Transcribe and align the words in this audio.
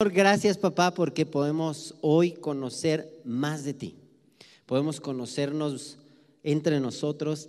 Gracias 0.00 0.56
papá 0.58 0.94
porque 0.94 1.26
podemos 1.26 1.96
hoy 2.02 2.30
conocer 2.30 3.20
más 3.24 3.64
de 3.64 3.74
ti. 3.74 3.96
Podemos 4.64 5.00
conocernos 5.00 5.98
entre 6.44 6.78
nosotros. 6.78 7.48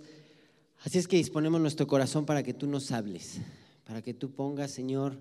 Así 0.80 0.98
es 0.98 1.06
que 1.06 1.16
disponemos 1.16 1.60
nuestro 1.60 1.86
corazón 1.86 2.26
para 2.26 2.42
que 2.42 2.52
tú 2.52 2.66
nos 2.66 2.90
hables, 2.90 3.38
para 3.84 4.02
que 4.02 4.14
tú 4.14 4.32
pongas, 4.32 4.72
Señor, 4.72 5.16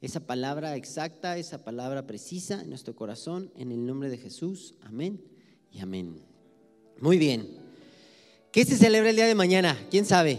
esa 0.00 0.20
palabra 0.20 0.76
exacta, 0.76 1.36
esa 1.36 1.64
palabra 1.64 2.06
precisa 2.06 2.60
en 2.62 2.68
nuestro 2.68 2.94
corazón, 2.94 3.50
en 3.56 3.72
el 3.72 3.84
nombre 3.84 4.08
de 4.08 4.18
Jesús. 4.18 4.74
Amén 4.82 5.20
y 5.72 5.80
amén. 5.80 6.22
Muy 7.00 7.18
bien. 7.18 7.58
¿Qué 8.52 8.64
se 8.64 8.76
celebra 8.76 9.10
el 9.10 9.16
día 9.16 9.26
de 9.26 9.34
mañana? 9.34 9.76
¿Quién 9.90 10.04
sabe? 10.04 10.38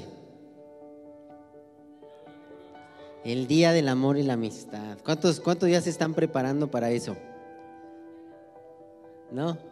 El 3.24 3.48
Día 3.48 3.72
del 3.72 3.88
Amor 3.88 4.18
y 4.18 4.24
la 4.24 4.34
Amistad. 4.34 4.98
¿Cuántos, 5.04 5.40
cuántos 5.40 5.70
ya 5.70 5.80
se 5.82 5.90
están 5.90 6.14
preparando 6.14 6.70
para 6.70 6.92
eso? 6.92 7.16
¿No? 9.32 9.58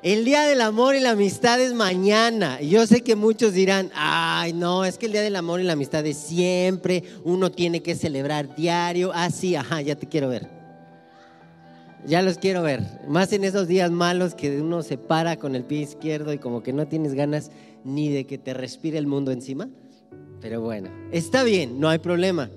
El 0.00 0.24
Día 0.24 0.42
del 0.42 0.60
Amor 0.60 0.94
y 0.94 1.00
la 1.00 1.10
Amistad 1.10 1.60
es 1.60 1.74
mañana. 1.74 2.60
Yo 2.60 2.86
sé 2.86 3.00
que 3.00 3.16
muchos 3.16 3.52
dirán, 3.52 3.90
ay, 3.96 4.52
no, 4.52 4.84
es 4.84 4.96
que 4.96 5.06
el 5.06 5.12
Día 5.12 5.22
del 5.22 5.34
Amor 5.34 5.60
y 5.60 5.64
la 5.64 5.72
Amistad 5.72 6.06
es 6.06 6.16
siempre, 6.16 7.02
uno 7.24 7.50
tiene 7.50 7.82
que 7.82 7.96
celebrar 7.96 8.54
diario. 8.54 9.10
Ah, 9.12 9.28
sí, 9.30 9.56
ajá, 9.56 9.80
ya 9.80 9.96
te 9.96 10.06
quiero 10.06 10.28
ver. 10.28 10.48
Ya 12.06 12.22
los 12.22 12.38
quiero 12.38 12.62
ver. 12.62 12.84
Más 13.08 13.32
en 13.32 13.42
esos 13.42 13.66
días 13.66 13.90
malos 13.90 14.36
que 14.36 14.60
uno 14.60 14.84
se 14.84 14.98
para 14.98 15.36
con 15.36 15.56
el 15.56 15.64
pie 15.64 15.80
izquierdo 15.80 16.32
y 16.32 16.38
como 16.38 16.62
que 16.62 16.72
no 16.72 16.86
tienes 16.86 17.14
ganas 17.14 17.50
ni 17.82 18.08
de 18.08 18.24
que 18.24 18.38
te 18.38 18.54
respire 18.54 18.98
el 18.98 19.08
mundo 19.08 19.32
encima. 19.32 19.68
Pero 20.40 20.60
bueno, 20.60 20.90
está 21.10 21.42
bien, 21.42 21.80
no 21.80 21.88
hay 21.88 21.98
problema. 21.98 22.50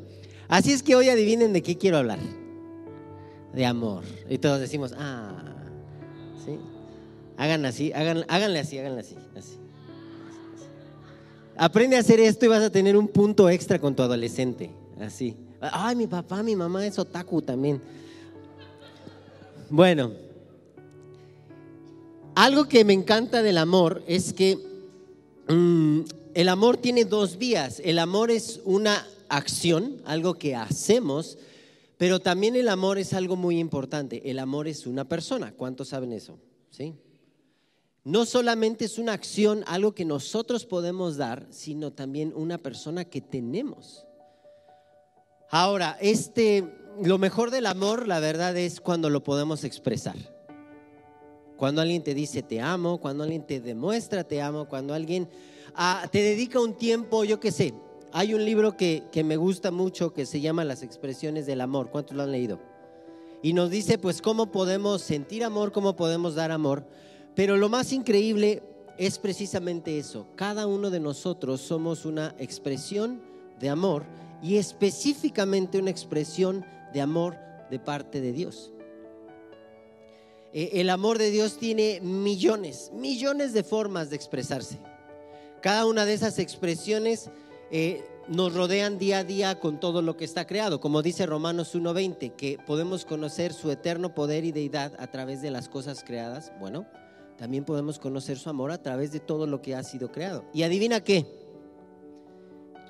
Así 0.47 0.71
es 0.71 0.83
que 0.83 0.95
hoy 0.95 1.09
adivinen 1.09 1.53
de 1.53 1.61
qué 1.61 1.77
quiero 1.77 1.97
hablar. 1.97 2.19
De 3.53 3.65
amor. 3.65 4.03
Y 4.29 4.37
todos 4.37 4.59
decimos, 4.59 4.93
ah, 4.97 5.43
sí. 6.45 6.57
Hagan 7.37 7.65
así, 7.65 7.91
hagan, 7.93 8.25
háganle 8.27 8.59
así, 8.59 8.77
háganle 8.77 9.01
así, 9.01 9.15
así. 9.35 9.57
Aprende 11.57 11.97
a 11.97 11.99
hacer 11.99 12.19
esto 12.19 12.45
y 12.45 12.49
vas 12.49 12.63
a 12.63 12.69
tener 12.69 12.95
un 12.95 13.07
punto 13.07 13.49
extra 13.49 13.79
con 13.79 13.95
tu 13.95 14.03
adolescente. 14.03 14.71
Así. 14.99 15.35
Ay, 15.59 15.95
mi 15.95 16.07
papá, 16.07 16.43
mi 16.43 16.55
mamá 16.55 16.85
es 16.85 16.97
otaku 16.97 17.41
también. 17.41 17.81
Bueno, 19.69 20.11
algo 22.35 22.65
que 22.65 22.83
me 22.83 22.93
encanta 22.93 23.41
del 23.41 23.57
amor 23.57 24.03
es 24.07 24.33
que 24.33 24.57
mm, 25.47 26.01
el 26.33 26.49
amor 26.49 26.77
tiene 26.77 27.05
dos 27.05 27.37
vías. 27.37 27.81
El 27.83 27.99
amor 27.99 28.31
es 28.31 28.61
una 28.63 29.07
acción, 29.29 30.01
algo 30.05 30.35
que 30.35 30.55
hacemos, 30.55 31.37
pero 31.97 32.19
también 32.19 32.55
el 32.55 32.69
amor 32.69 32.97
es 32.97 33.13
algo 33.13 33.35
muy 33.35 33.59
importante. 33.59 34.29
El 34.29 34.39
amor 34.39 34.67
es 34.67 34.87
una 34.87 35.05
persona. 35.05 35.53
¿Cuántos 35.53 35.89
saben 35.89 36.13
eso? 36.13 36.39
¿Sí? 36.69 36.95
No 38.03 38.25
solamente 38.25 38.85
es 38.85 38.97
una 38.97 39.13
acción, 39.13 39.63
algo 39.67 39.93
que 39.93 40.05
nosotros 40.05 40.65
podemos 40.65 41.17
dar, 41.17 41.45
sino 41.51 41.91
también 41.91 42.33
una 42.35 42.57
persona 42.57 43.05
que 43.05 43.21
tenemos. 43.21 44.07
Ahora, 45.51 45.97
este, 46.01 46.67
lo 47.03 47.17
mejor 47.19 47.51
del 47.51 47.67
amor, 47.67 48.07
la 48.07 48.19
verdad, 48.19 48.57
es 48.57 48.81
cuando 48.81 49.09
lo 49.09 49.23
podemos 49.23 49.63
expresar. 49.63 50.15
Cuando 51.61 51.79
alguien 51.83 52.01
te 52.01 52.15
dice 52.15 52.41
te 52.41 52.59
amo, 52.59 52.97
cuando 52.97 53.23
alguien 53.23 53.45
te 53.45 53.61
demuestra 53.61 54.23
te 54.23 54.41
amo, 54.41 54.67
cuando 54.67 54.95
alguien 54.95 55.29
te 56.09 56.17
dedica 56.23 56.59
un 56.59 56.73
tiempo, 56.73 57.23
yo 57.23 57.39
qué 57.39 57.51
sé. 57.51 57.75
Hay 58.11 58.33
un 58.33 58.43
libro 58.43 58.75
que, 58.75 59.03
que 59.11 59.23
me 59.23 59.37
gusta 59.37 59.69
mucho 59.69 60.11
que 60.11 60.25
se 60.25 60.41
llama 60.41 60.63
Las 60.65 60.81
expresiones 60.81 61.45
del 61.45 61.61
amor. 61.61 61.91
¿Cuántos 61.91 62.17
lo 62.17 62.23
han 62.23 62.31
leído? 62.31 62.59
Y 63.43 63.53
nos 63.53 63.69
dice 63.69 63.99
pues 63.99 64.23
cómo 64.23 64.51
podemos 64.51 65.03
sentir 65.03 65.43
amor, 65.43 65.71
cómo 65.71 65.95
podemos 65.95 66.33
dar 66.33 66.51
amor. 66.51 66.83
Pero 67.35 67.55
lo 67.57 67.69
más 67.69 67.93
increíble 67.93 68.63
es 68.97 69.19
precisamente 69.19 69.99
eso. 69.99 70.25
Cada 70.35 70.65
uno 70.65 70.89
de 70.89 70.99
nosotros 70.99 71.61
somos 71.61 72.05
una 72.05 72.33
expresión 72.39 73.21
de 73.59 73.69
amor 73.69 74.05
y 74.41 74.57
específicamente 74.57 75.77
una 75.77 75.91
expresión 75.91 76.65
de 76.91 77.01
amor 77.01 77.37
de 77.69 77.77
parte 77.77 78.19
de 78.19 78.31
Dios. 78.31 78.73
Eh, 80.53 80.71
el 80.73 80.89
amor 80.89 81.17
de 81.17 81.31
Dios 81.31 81.57
tiene 81.57 81.99
millones, 82.01 82.91
millones 82.93 83.53
de 83.53 83.63
formas 83.63 84.09
de 84.09 84.15
expresarse. 84.15 84.79
Cada 85.61 85.85
una 85.85 86.05
de 86.05 86.13
esas 86.13 86.39
expresiones 86.39 87.29
eh, 87.71 88.03
nos 88.27 88.53
rodean 88.53 88.97
día 88.97 89.19
a 89.19 89.23
día 89.23 89.59
con 89.59 89.79
todo 89.79 90.01
lo 90.01 90.17
que 90.17 90.25
está 90.25 90.45
creado, 90.45 90.79
como 90.79 91.01
dice 91.01 91.25
Romanos 91.25 91.75
1.20, 91.75 92.35
que 92.35 92.57
podemos 92.65 93.05
conocer 93.05 93.53
su 93.53 93.71
eterno 93.71 94.13
poder 94.13 94.43
y 94.43 94.51
deidad 94.51 94.93
a 94.99 95.07
través 95.07 95.41
de 95.41 95.51
las 95.51 95.69
cosas 95.69 96.03
creadas. 96.03 96.51
Bueno, 96.59 96.85
también 97.37 97.63
podemos 97.63 97.99
conocer 97.99 98.37
su 98.37 98.49
amor 98.49 98.71
a 98.71 98.81
través 98.81 99.11
de 99.11 99.19
todo 99.19 99.47
lo 99.47 99.61
que 99.61 99.75
ha 99.75 99.83
sido 99.83 100.11
creado. 100.11 100.45
Y 100.53 100.63
adivina 100.63 101.01
qué, 101.01 101.25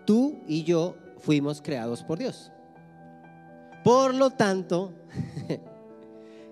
tú 0.06 0.40
y 0.48 0.64
yo 0.64 0.96
fuimos 1.20 1.62
creados 1.62 2.04
por 2.04 2.18
Dios. 2.18 2.52
Por 3.84 4.14
lo 4.14 4.32
tanto, 4.32 4.94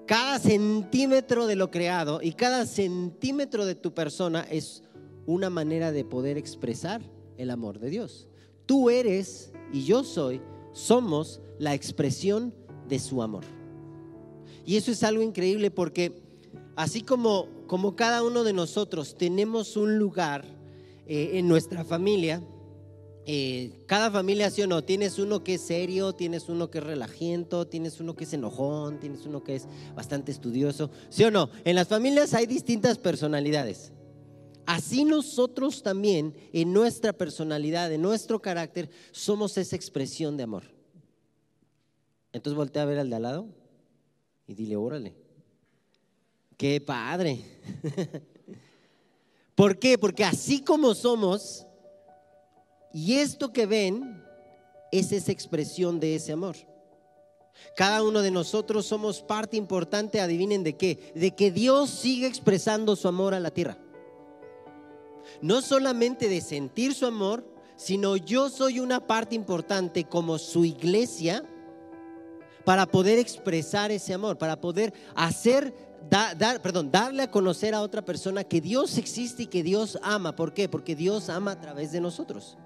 cada 0.09 0.40
centímetro 0.40 1.46
de 1.46 1.56
lo 1.56 1.70
creado 1.70 2.20
y 2.24 2.31
cada 2.31 2.66
centímetro 2.66 3.68
de 3.68 3.75
tu 3.75 3.94
persona 3.94 4.42
es 4.50 4.81
una 5.28 5.52
manera 5.52 5.92
de 5.92 6.03
poder 6.03 6.36
expresar 6.36 7.00
el 7.38 7.52
amor 7.52 7.78
de 7.78 7.92
Dios. 7.92 8.28
Tú 8.66 8.90
eres 8.90 9.53
y 9.72 9.84
yo 9.86 10.03
soy, 10.03 10.42
somos 10.74 11.42
la 11.59 11.75
expresión 11.75 12.56
de 12.88 12.97
su 12.97 13.22
amor. 13.22 13.44
Y 14.66 14.78
eso 14.78 14.90
es 14.90 15.03
algo 15.03 15.22
increíble 15.22 15.70
porque 15.70 16.24
así 16.76 17.03
como, 17.03 17.47
como 17.68 17.96
cada 17.96 18.24
uno 18.24 18.44
de 18.44 18.53
nosotros 18.53 19.16
tenemos 19.16 19.78
un 19.78 20.00
lugar 20.00 20.44
eh, 21.06 21.34
en 21.34 21.47
nuestra 21.47 21.84
familia, 21.84 22.41
eh, 23.31 23.84
cada 23.85 24.09
familia, 24.09 24.50
sí 24.50 24.63
o 24.63 24.67
no, 24.67 24.84
tienes 24.84 25.19
uno 25.19 25.44
que 25.44 25.53
es 25.53 25.62
serio, 25.62 26.13
tienes 26.13 26.50
uno 26.50 26.72
que 26.72 26.79
es 26.79 26.84
relajiento, 26.84 27.67
tienes 27.67 28.00
uno 28.00 28.16
que 28.16 28.23
es 28.23 28.34
enojón, 28.34 29.00
tienes 29.00 29.23
uno 29.28 29.44
que 29.44 29.56
es 29.56 29.67
bastante 29.95 30.31
estudioso, 30.31 30.90
sí 31.09 31.23
o 31.25 31.29
no. 31.29 31.51
En 31.63 31.75
las 31.75 31.88
familias 31.88 32.34
hay 32.34 32.47
distintas 32.47 32.97
personalidades. 32.97 33.91
Así 34.66 35.06
nosotros 35.06 35.84
también, 35.84 36.34
en 36.53 36.73
nuestra 36.73 37.13
personalidad, 37.13 37.94
en 37.94 38.01
nuestro 38.01 38.41
carácter, 38.41 38.90
somos 39.12 39.59
esa 39.59 39.75
expresión 39.75 40.35
de 40.35 40.41
amor. 40.41 40.63
Entonces 42.34 42.57
voltea 42.57 42.81
a 42.81 42.85
ver 42.85 42.97
al 42.97 43.11
de 43.11 43.16
al 43.16 43.22
lado 43.22 43.47
y 44.47 44.56
dile, 44.56 44.75
órale, 44.75 45.13
qué 46.57 46.81
padre. 46.81 47.46
¿Por 49.53 49.78
qué? 49.78 50.00
Porque 50.00 50.23
así 50.23 50.63
como 50.63 50.96
somos, 50.96 51.67
y 52.94 53.16
esto 53.16 53.52
que 53.52 53.66
ven 53.66 54.24
es 54.92 55.12
esa 55.12 55.32
expresión 55.32 56.00
de 56.00 56.16
ese 56.16 56.32
amor. 56.32 56.56
Cada 57.76 58.04
uno 58.04 58.22
de 58.22 58.32
nosotros 58.32 58.86
somos 58.86 59.22
parte 59.22 59.58
importante, 59.58 60.22
adivinen 60.22 60.64
de 60.64 60.78
qué, 60.78 61.12
de 61.16 61.36
que 61.36 61.52
Dios 61.52 61.90
sigue 61.90 62.26
expresando 62.26 62.96
su 62.96 63.08
amor 63.08 63.34
a 63.34 63.40
la 63.40 63.52
tierra 63.52 63.78
no 65.42 65.62
solamente 65.62 66.30
de 66.30 66.42
sentir 66.42 66.94
su 66.94 67.06
amor, 67.06 67.46
sino 67.76 68.18
yo 68.18 68.50
soy 68.50 68.80
una 68.80 69.06
parte 69.06 69.36
importante 69.36 70.04
como 70.04 70.38
su 70.38 70.66
iglesia 70.66 71.44
para 72.66 72.86
poder 72.86 73.20
expresar 73.20 73.92
ese 73.92 74.14
amor, 74.14 74.38
para 74.38 74.60
poder 74.60 74.94
hacer, 75.16 75.74
dar, 76.10 76.62
perdón, 76.62 76.92
darle 76.92 77.24
a 77.24 77.32
conocer 77.32 77.74
a 77.74 77.82
otra 77.82 78.04
persona 78.04 78.44
que 78.44 78.62
Dios 78.62 78.98
existe 78.98 79.44
y 79.44 79.48
que 79.48 79.64
Dios 79.64 79.98
ama. 80.04 80.36
¿Por 80.36 80.54
qué? 80.54 80.68
Porque 80.68 80.96
Dios 80.96 81.30
ama 81.30 81.52
a 81.52 81.60
través 81.60 81.92
de 81.92 82.02
nosotros. 82.02 82.58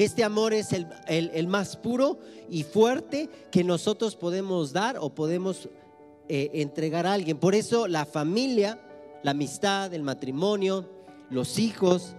Este 0.00 0.24
amor 0.24 0.54
es 0.54 0.70
el, 0.72 1.46
más 1.46 1.76
puro 1.76 2.20
y 2.48 2.62
fuerte 2.62 3.28
que 3.50 3.62
nosotros 3.62 4.16
podemos 4.16 4.72
dar 4.72 4.96
o 4.98 5.14
podemos 5.14 5.68
eh, 6.26 6.48
entregar 6.54 7.06
a 7.06 7.12
alguien. 7.12 7.36
Por 7.36 7.54
eso 7.54 7.86
la 7.86 8.06
familia, 8.06 8.80
la 9.22 9.32
amistad, 9.32 9.92
el 9.92 10.02
matrimonio, 10.02 10.88
los 11.28 11.58
hijos, 11.58 12.16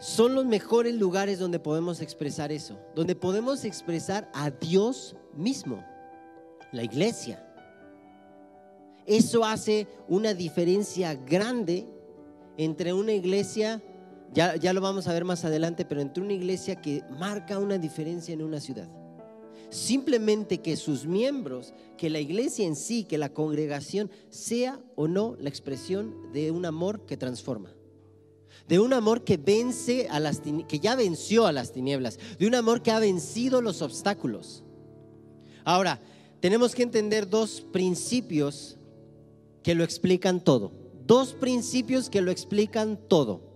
son 0.00 0.34
los 0.34 0.44
mejores 0.44 0.96
lugares 0.96 1.38
donde 1.38 1.60
podemos 1.60 2.00
expresar 2.00 2.50
eso, 2.50 2.76
donde 2.96 3.14
podemos 3.14 3.64
expresar 3.64 4.28
a 4.34 4.50
Dios 4.50 5.14
mismo, 5.36 5.84
la 6.72 6.82
iglesia. 6.82 7.48
Eso 9.06 9.44
hace 9.44 9.86
una 10.08 10.34
diferencia 10.34 11.14
grande 11.14 11.86
entre 12.56 12.92
una 12.92 13.12
iglesia, 13.12 13.80
ya, 14.32 14.56
ya, 14.56 14.72
lo 14.72 14.80
vamos 14.80 15.06
a 15.08 15.12
ver 15.12 15.24
más 15.24 15.44
adelante, 15.44 15.84
pero 15.84 16.00
entre 16.00 16.22
una 16.22 16.32
iglesia 16.32 16.76
que 16.76 17.02
marca 17.18 17.58
una 17.58 17.78
diferencia 17.78 18.32
en 18.32 18.42
una 18.42 18.60
ciudad. 18.60 18.88
Simplemente 19.70 20.58
que 20.58 20.76
sus 20.76 21.06
miembros, 21.06 21.72
que 21.96 22.10
la 22.10 22.20
iglesia 22.20 22.66
en 22.66 22.76
sí, 22.76 23.04
que 23.04 23.18
la 23.18 23.32
congregación 23.32 24.10
sea 24.28 24.80
o 24.96 25.08
no 25.08 25.36
la 25.38 25.48
expresión 25.48 26.32
de 26.32 26.50
un 26.50 26.66
amor 26.66 27.06
que 27.06 27.16
transforma 27.16 27.74
de 28.68 28.78
un 28.78 28.92
amor 28.92 29.24
que 29.24 29.36
vence 29.36 30.08
a 30.08 30.20
las 30.20 30.40
que 30.40 30.78
ya 30.78 30.94
venció 30.94 31.46
a 31.46 31.52
las 31.52 31.72
tinieblas, 31.72 32.18
de 32.38 32.46
un 32.46 32.54
amor 32.54 32.82
que 32.82 32.90
ha 32.90 32.98
vencido 32.98 33.60
los 33.60 33.82
obstáculos. 33.82 34.62
Ahora, 35.64 36.00
tenemos 36.40 36.74
que 36.74 36.82
entender 36.82 37.28
dos 37.28 37.60
principios 37.72 38.78
que 39.62 39.74
lo 39.74 39.84
explican 39.84 40.42
todo. 40.42 40.72
Dos 41.06 41.34
principios 41.34 42.10
que 42.10 42.20
lo 42.20 42.30
explican 42.30 42.98
todo. 43.08 43.51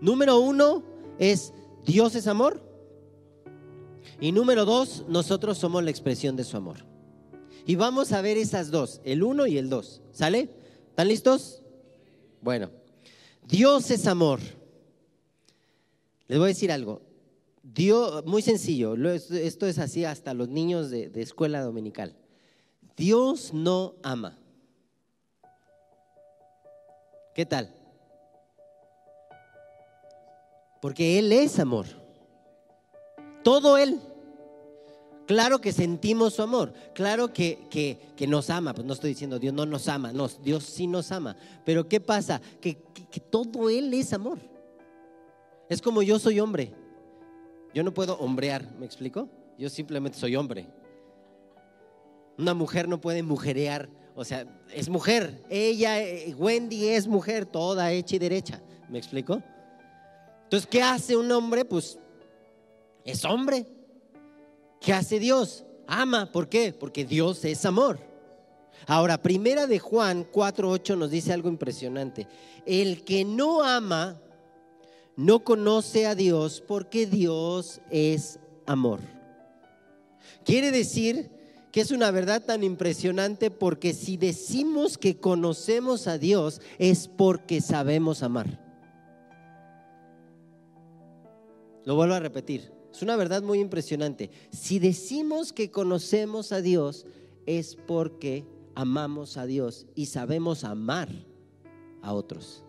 Número 0.00 0.38
uno 0.38 0.82
es 1.18 1.52
Dios 1.84 2.14
es 2.14 2.26
amor. 2.26 2.62
Y 4.20 4.32
número 4.32 4.64
dos, 4.64 5.04
nosotros 5.08 5.58
somos 5.58 5.82
la 5.84 5.90
expresión 5.90 6.36
de 6.36 6.44
su 6.44 6.56
amor. 6.56 6.84
Y 7.66 7.74
vamos 7.74 8.12
a 8.12 8.20
ver 8.20 8.38
esas 8.38 8.70
dos, 8.70 9.00
el 9.04 9.22
uno 9.22 9.46
y 9.46 9.58
el 9.58 9.68
dos. 9.68 10.00
¿Sale? 10.12 10.50
¿Están 10.88 11.08
listos? 11.08 11.62
Bueno, 12.40 12.70
Dios 13.46 13.90
es 13.90 14.06
amor. 14.06 14.40
Les 16.28 16.38
voy 16.38 16.46
a 16.46 16.48
decir 16.48 16.72
algo. 16.72 17.02
Dios, 17.62 18.24
muy 18.24 18.42
sencillo, 18.42 18.94
esto 18.94 19.66
es 19.66 19.78
así 19.78 20.04
hasta 20.04 20.34
los 20.34 20.48
niños 20.48 20.88
de, 20.88 21.08
de 21.08 21.22
escuela 21.22 21.60
dominical. 21.62 22.16
Dios 22.96 23.52
no 23.52 23.96
ama. 24.02 24.38
¿Qué 27.34 27.44
tal? 27.44 27.75
Porque 30.86 31.18
Él 31.18 31.32
es 31.32 31.58
amor. 31.58 31.86
Todo 33.42 33.76
Él. 33.76 33.98
Claro 35.26 35.60
que 35.60 35.72
sentimos 35.72 36.34
su 36.34 36.42
amor, 36.42 36.72
claro 36.94 37.32
que, 37.32 37.66
que, 37.68 38.26
nos 38.28 38.50
ama, 38.50 38.72
pues 38.72 38.86
no 38.86 38.92
estoy 38.92 39.10
diciendo 39.10 39.40
Dios 39.40 39.52
no 39.52 39.66
nos 39.66 39.88
ama, 39.88 40.12
no, 40.12 40.28
Dios 40.28 40.62
sí 40.62 40.86
nos 40.86 41.10
ama, 41.10 41.36
pero 41.64 41.88
¿qué 41.88 41.98
pasa? 41.98 42.40
Que, 42.60 42.78
que 43.10 43.18
todo 43.18 43.68
Él 43.68 43.92
es 43.94 44.12
amor. 44.12 44.38
Es 45.68 45.82
como 45.82 46.02
yo 46.02 46.20
soy 46.20 46.38
hombre, 46.38 46.72
yo 47.74 47.82
no 47.82 47.92
puedo 47.92 48.16
hombrear, 48.18 48.70
¿me 48.78 48.86
explico? 48.86 49.28
Yo 49.58 49.68
simplemente 49.68 50.16
soy 50.16 50.36
hombre. 50.36 50.68
Una 52.38 52.54
mujer 52.54 52.86
no 52.86 53.00
puede 53.00 53.24
mujerear, 53.24 53.88
o 54.14 54.24
sea, 54.24 54.46
es 54.72 54.88
mujer, 54.88 55.42
ella, 55.50 56.00
eh, 56.00 56.32
Wendy 56.38 56.86
es 56.86 57.08
mujer, 57.08 57.44
toda 57.44 57.90
hecha 57.90 58.14
y 58.14 58.20
derecha, 58.20 58.62
¿me 58.88 58.98
explico? 58.98 59.42
Entonces, 60.46 60.68
¿qué 60.70 60.80
hace 60.80 61.16
un 61.16 61.30
hombre? 61.32 61.64
Pues 61.64 61.98
es 63.04 63.24
hombre. 63.24 63.66
¿Qué 64.80 64.92
hace 64.92 65.18
Dios? 65.18 65.64
Ama. 65.88 66.30
¿Por 66.30 66.48
qué? 66.48 66.72
Porque 66.72 67.04
Dios 67.04 67.44
es 67.44 67.64
amor. 67.64 67.98
Ahora, 68.86 69.20
primera 69.20 69.66
de 69.66 69.80
Juan 69.80 70.24
4.8 70.30 70.96
nos 70.96 71.10
dice 71.10 71.32
algo 71.32 71.48
impresionante. 71.48 72.28
El 72.64 73.02
que 73.02 73.24
no 73.24 73.64
ama 73.64 74.20
no 75.16 75.42
conoce 75.42 76.06
a 76.06 76.14
Dios 76.14 76.62
porque 76.64 77.06
Dios 77.06 77.80
es 77.90 78.38
amor. 78.66 79.00
Quiere 80.44 80.70
decir 80.70 81.28
que 81.72 81.80
es 81.80 81.90
una 81.90 82.12
verdad 82.12 82.44
tan 82.44 82.62
impresionante 82.62 83.50
porque 83.50 83.94
si 83.94 84.16
decimos 84.16 84.96
que 84.96 85.18
conocemos 85.18 86.06
a 86.06 86.18
Dios 86.18 86.60
es 86.78 87.08
porque 87.08 87.60
sabemos 87.60 88.22
amar. 88.22 88.65
Lo 91.86 91.94
vuelvo 91.94 92.14
a 92.14 92.20
repetir. 92.20 92.72
Es 92.92 93.00
una 93.00 93.16
verdad 93.16 93.42
muy 93.42 93.60
impresionante. 93.60 94.28
Si 94.50 94.80
decimos 94.80 95.52
que 95.52 95.70
conocemos 95.70 96.50
a 96.50 96.60
Dios 96.60 97.06
es 97.46 97.76
porque 97.76 98.44
amamos 98.74 99.36
a 99.36 99.46
Dios 99.46 99.86
y 99.94 100.06
sabemos 100.06 100.64
amar 100.64 101.08
a 102.02 102.12
otros. 102.12 102.64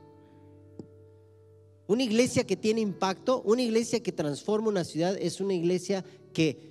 Una 1.87 2.03
iglesia 2.03 2.45
que 2.45 2.55
tiene 2.55 2.79
impacto, 2.81 3.41
una 3.41 3.63
iglesia 3.63 4.03
que 4.03 4.11
transforma 4.11 4.69
una 4.69 4.83
ciudad, 4.83 5.17
es 5.19 5.41
una 5.41 5.55
iglesia 5.55 6.05
que, 6.31 6.69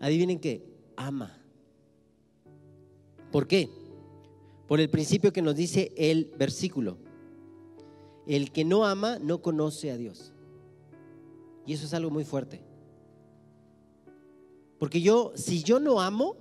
adivinen 0.00 0.40
qué, 0.40 0.64
ama. 0.96 1.40
¿Por 3.30 3.46
qué? 3.46 3.68
Por 4.66 4.80
el 4.80 4.90
principio 4.90 5.32
que 5.32 5.42
nos 5.42 5.54
dice 5.54 5.92
el 5.96 6.32
versículo. 6.36 6.98
El 8.26 8.50
que 8.50 8.64
no 8.64 8.84
ama 8.84 9.20
no 9.20 9.42
conoce 9.42 9.92
a 9.92 9.96
Dios. 9.96 10.32
Y 11.68 11.74
eso 11.74 11.84
es 11.84 11.92
algo 11.92 12.10
muy 12.10 12.24
fuerte. 12.24 12.62
Porque 14.78 15.02
yo, 15.02 15.32
si 15.34 15.62
yo 15.62 15.78
no 15.78 16.00
amo, 16.00 16.34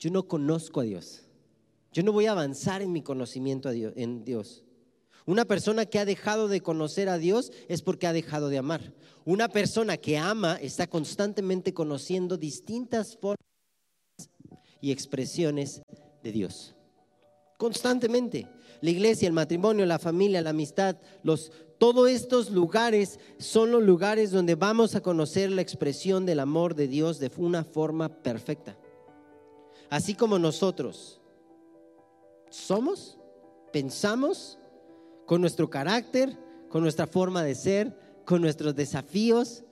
yo 0.00 0.10
no 0.10 0.26
conozco 0.26 0.80
a 0.80 0.82
Dios. 0.82 1.22
Yo 1.92 2.02
no 2.02 2.10
voy 2.10 2.26
a 2.26 2.32
avanzar 2.32 2.82
en 2.82 2.90
mi 2.90 3.02
conocimiento 3.02 3.68
a 3.68 3.72
Dios, 3.72 3.92
en 3.94 4.24
Dios. 4.24 4.64
Una 5.24 5.44
persona 5.44 5.86
que 5.86 6.00
ha 6.00 6.04
dejado 6.04 6.48
de 6.48 6.62
conocer 6.62 7.08
a 7.08 7.16
Dios 7.16 7.52
es 7.68 7.80
porque 7.80 8.08
ha 8.08 8.12
dejado 8.12 8.48
de 8.48 8.58
amar. 8.58 8.92
Una 9.24 9.46
persona 9.46 9.96
que 9.96 10.18
ama 10.18 10.56
está 10.56 10.88
constantemente 10.88 11.72
conociendo 11.72 12.36
distintas 12.36 13.16
formas 13.16 13.38
y 14.80 14.90
expresiones 14.90 15.80
de 16.24 16.32
Dios. 16.32 16.74
Constantemente. 17.56 18.48
La 18.80 18.90
iglesia, 18.90 19.28
el 19.28 19.32
matrimonio, 19.32 19.86
la 19.86 20.00
familia, 20.00 20.42
la 20.42 20.50
amistad, 20.50 20.96
los 21.22 21.52
todos 21.82 22.08
estos 22.08 22.48
lugares 22.48 23.18
son 23.38 23.72
los 23.72 23.82
lugares 23.82 24.30
donde 24.30 24.54
vamos 24.54 24.94
a 24.94 25.00
conocer 25.00 25.50
la 25.50 25.62
expresión 25.62 26.24
del 26.24 26.38
amor 26.38 26.76
de 26.76 26.86
Dios 26.86 27.18
de 27.18 27.28
una 27.38 27.64
forma 27.64 28.08
perfecta. 28.08 28.78
Así 29.90 30.14
como 30.14 30.38
nosotros 30.38 31.20
somos, 32.50 33.18
pensamos, 33.72 34.60
con 35.26 35.40
nuestro 35.40 35.68
carácter, 35.68 36.38
con 36.68 36.84
nuestra 36.84 37.08
forma 37.08 37.42
de 37.42 37.56
ser, 37.56 37.98
con 38.24 38.42
nuestros 38.42 38.76
desafíos, 38.76 39.64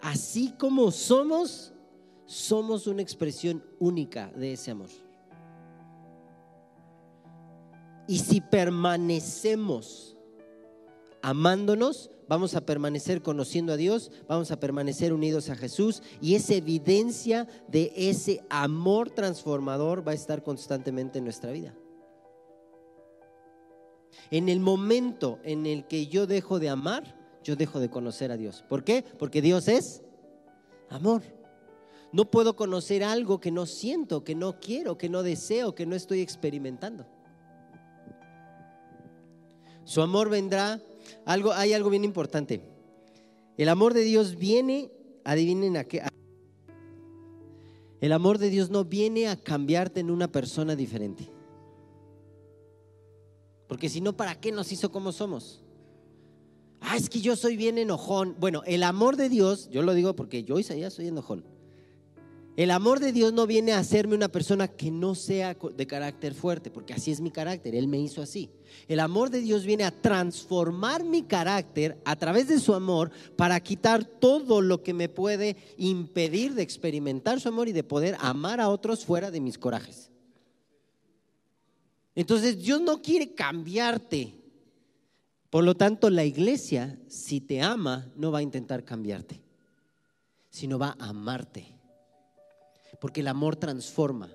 así 0.00 0.54
como 0.58 0.90
somos, 0.90 1.74
somos 2.24 2.86
una 2.86 3.02
expresión 3.02 3.62
única 3.78 4.32
de 4.34 4.54
ese 4.54 4.70
amor. 4.70 4.88
Y 8.08 8.18
si 8.18 8.40
permanecemos 8.40 10.16
amándonos, 11.22 12.10
vamos 12.28 12.54
a 12.54 12.60
permanecer 12.64 13.22
conociendo 13.22 13.72
a 13.72 13.76
Dios, 13.76 14.10
vamos 14.28 14.50
a 14.50 14.60
permanecer 14.60 15.12
unidos 15.12 15.50
a 15.50 15.56
Jesús 15.56 16.02
y 16.20 16.34
esa 16.34 16.54
evidencia 16.54 17.48
de 17.68 17.92
ese 17.96 18.44
amor 18.48 19.10
transformador 19.10 20.06
va 20.06 20.12
a 20.12 20.14
estar 20.14 20.42
constantemente 20.42 21.18
en 21.18 21.24
nuestra 21.24 21.50
vida. 21.50 21.74
En 24.30 24.48
el 24.48 24.60
momento 24.60 25.38
en 25.42 25.66
el 25.66 25.86
que 25.86 26.06
yo 26.06 26.26
dejo 26.26 26.58
de 26.58 26.68
amar, 26.68 27.16
yo 27.42 27.56
dejo 27.56 27.80
de 27.80 27.90
conocer 27.90 28.30
a 28.30 28.36
Dios. 28.36 28.64
¿Por 28.68 28.84
qué? 28.84 29.04
Porque 29.18 29.42
Dios 29.42 29.66
es 29.68 30.02
amor. 30.88 31.22
No 32.12 32.30
puedo 32.30 32.56
conocer 32.56 33.04
algo 33.04 33.40
que 33.40 33.50
no 33.50 33.66
siento, 33.66 34.24
que 34.24 34.34
no 34.34 34.60
quiero, 34.60 34.98
que 34.98 35.08
no 35.08 35.22
deseo, 35.22 35.74
que 35.74 35.86
no 35.86 35.94
estoy 35.94 36.20
experimentando. 36.20 37.06
Su 39.84 40.02
amor 40.02 40.28
vendrá 40.28 40.80
algo, 41.24 41.52
hay 41.52 41.72
algo 41.72 41.90
bien 41.90 42.04
importante. 42.04 42.62
El 43.56 43.68
amor 43.68 43.94
de 43.94 44.02
Dios 44.02 44.36
viene, 44.36 44.90
adivinen 45.24 45.76
a 45.76 45.84
qué. 45.84 46.02
El 48.00 48.12
amor 48.12 48.38
de 48.38 48.48
Dios 48.50 48.70
no 48.70 48.84
viene 48.84 49.28
a 49.28 49.36
cambiarte 49.36 50.00
en 50.00 50.10
una 50.10 50.32
persona 50.32 50.74
diferente. 50.74 51.28
Porque 53.68 53.88
si 53.88 54.00
no, 54.00 54.16
¿para 54.16 54.40
qué 54.40 54.50
nos 54.50 54.72
hizo 54.72 54.90
como 54.90 55.12
somos? 55.12 55.62
Ah, 56.80 56.96
es 56.96 57.10
que 57.10 57.20
yo 57.20 57.36
soy 57.36 57.56
bien 57.56 57.78
enojón. 57.78 58.34
Bueno, 58.40 58.62
el 58.66 58.82
amor 58.82 59.16
de 59.16 59.28
Dios, 59.28 59.68
yo 59.70 59.82
lo 59.82 59.94
digo 59.94 60.16
porque 60.16 60.42
yo, 60.42 60.58
Isaías, 60.58 60.94
soy 60.94 61.08
enojón. 61.08 61.44
El 62.56 62.72
amor 62.72 62.98
de 62.98 63.12
Dios 63.12 63.32
no 63.32 63.46
viene 63.46 63.72
a 63.72 63.78
hacerme 63.78 64.16
una 64.16 64.28
persona 64.28 64.68
que 64.68 64.90
no 64.90 65.14
sea 65.14 65.54
de 65.54 65.86
carácter 65.86 66.34
fuerte, 66.34 66.70
porque 66.70 66.92
así 66.92 67.10
es 67.10 67.20
mi 67.20 67.30
carácter, 67.30 67.74
Él 67.74 67.86
me 67.86 68.00
hizo 68.00 68.20
así. 68.20 68.50
El 68.88 69.00
amor 69.00 69.30
de 69.30 69.40
Dios 69.40 69.64
viene 69.64 69.84
a 69.84 69.92
transformar 69.92 71.04
mi 71.04 71.22
carácter 71.22 72.00
a 72.04 72.16
través 72.16 72.48
de 72.48 72.58
su 72.58 72.74
amor 72.74 73.12
para 73.36 73.60
quitar 73.60 74.04
todo 74.04 74.60
lo 74.62 74.82
que 74.82 74.92
me 74.92 75.08
puede 75.08 75.56
impedir 75.76 76.54
de 76.54 76.62
experimentar 76.62 77.40
su 77.40 77.48
amor 77.48 77.68
y 77.68 77.72
de 77.72 77.84
poder 77.84 78.16
amar 78.20 78.60
a 78.60 78.68
otros 78.68 79.04
fuera 79.04 79.30
de 79.30 79.40
mis 79.40 79.56
corajes. 79.56 80.10
Entonces 82.16 82.60
Dios 82.60 82.80
no 82.80 83.00
quiere 83.00 83.32
cambiarte. 83.32 84.34
Por 85.50 85.64
lo 85.64 85.76
tanto, 85.76 86.10
la 86.10 86.24
iglesia, 86.24 86.98
si 87.08 87.40
te 87.40 87.62
ama, 87.62 88.10
no 88.16 88.32
va 88.32 88.40
a 88.40 88.42
intentar 88.42 88.84
cambiarte, 88.84 89.40
sino 90.50 90.78
va 90.78 90.96
a 90.98 91.08
amarte 91.08 91.79
porque 92.98 93.20
el 93.20 93.28
amor 93.28 93.56
transforma. 93.56 94.28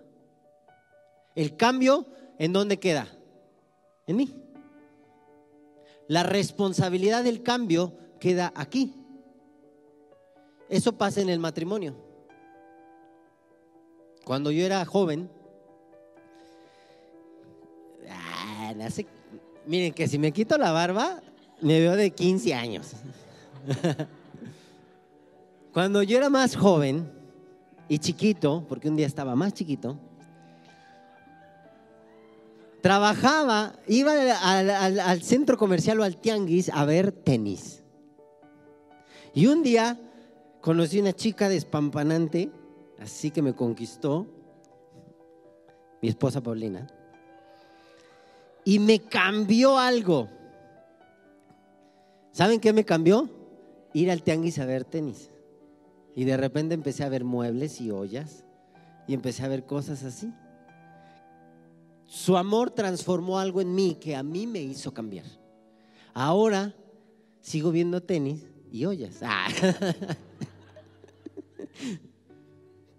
El 1.36 1.58
cambio, 1.58 2.06
¿en 2.40 2.54
dónde 2.54 2.80
queda? 2.80 3.08
En 4.08 4.16
mí. 4.16 4.34
La 6.08 6.24
responsabilidad 6.24 7.24
del 7.24 7.44
cambio 7.44 7.94
queda 8.20 8.54
aquí. 8.56 8.94
Eso 10.70 10.94
pasa 10.94 11.22
en 11.22 11.30
el 11.30 11.40
matrimonio. 11.40 11.96
Cuando 14.24 14.50
yo 14.50 14.66
era 14.66 14.84
joven, 14.86 15.30
ah, 18.10 18.74
miren 19.68 19.94
que 19.94 20.08
si 20.08 20.18
me 20.18 20.32
quito 20.32 20.58
la 20.58 20.72
barba, 20.72 21.22
me 21.62 21.80
veo 21.80 21.96
de 21.96 22.12
15 22.12 22.54
años. 22.54 22.94
Cuando 25.74 26.02
yo 26.02 26.18
era 26.18 26.30
más 26.30 26.56
joven, 26.56 27.12
y 27.88 28.00
chiquito, 28.00 28.66
porque 28.68 28.90
un 28.90 28.96
día 28.96 29.08
estaba 29.08 29.36
más 29.36 29.54
chiquito, 29.54 29.98
trabajaba, 32.82 33.74
iba 33.88 34.14
al, 34.14 35.22
centro 35.24 35.58
comercial 35.58 36.00
o 36.00 36.04
al 36.04 36.18
tianguis 36.18 36.70
a 36.70 36.86
ver 36.86 37.12
tenis. 37.12 37.84
Y 39.34 39.48
un 39.48 39.64
día 39.64 40.00
conocí 40.62 41.00
una 41.00 41.14
chica 41.14 41.50
despampanante, 41.50 42.52
así 43.00 43.32
que 43.32 43.42
me 43.42 43.54
conquistó, 43.54 44.28
mi 46.02 46.10
esposa 46.10 46.42
Paulina, 46.42 46.88
y 48.64 48.80
me 48.80 49.00
cambió 49.00 49.78
algo. 49.78 50.30
¿Saben 52.32 52.60
qué 52.60 52.74
me 52.74 52.86
cambió? 52.86 53.30
Ir 53.94 54.12
al 54.12 54.24
tianguis 54.24 54.60
a 54.60 54.66
ver 54.66 54.86
tenis. 54.86 55.32
Y 56.16 56.24
de 56.24 56.38
repente 56.38 56.74
empecé 56.74 57.04
a 57.04 57.10
ver 57.10 57.26
muebles 57.26 57.82
y 57.82 57.92
ollas 57.92 58.46
y 59.08 59.14
empecé 59.14 59.44
a 59.44 59.50
ver 59.50 59.66
cosas 59.66 60.04
así. 60.04 60.34
Su 62.08 62.38
amor 62.38 62.72
transformó 62.72 63.38
algo 63.40 63.62
en 63.62 63.76
mí 63.76 63.98
que 64.00 64.16
a 64.16 64.24
mí 64.24 64.48
me 64.48 64.62
hizo 64.62 64.94
cambiar. 64.94 65.26
Ahora 66.14 66.74
sigo 67.42 67.72
viendo 67.72 68.02
tenis 68.02 68.46
y 68.72 68.86
ollas. 68.86 69.18
Ah. 69.22 69.48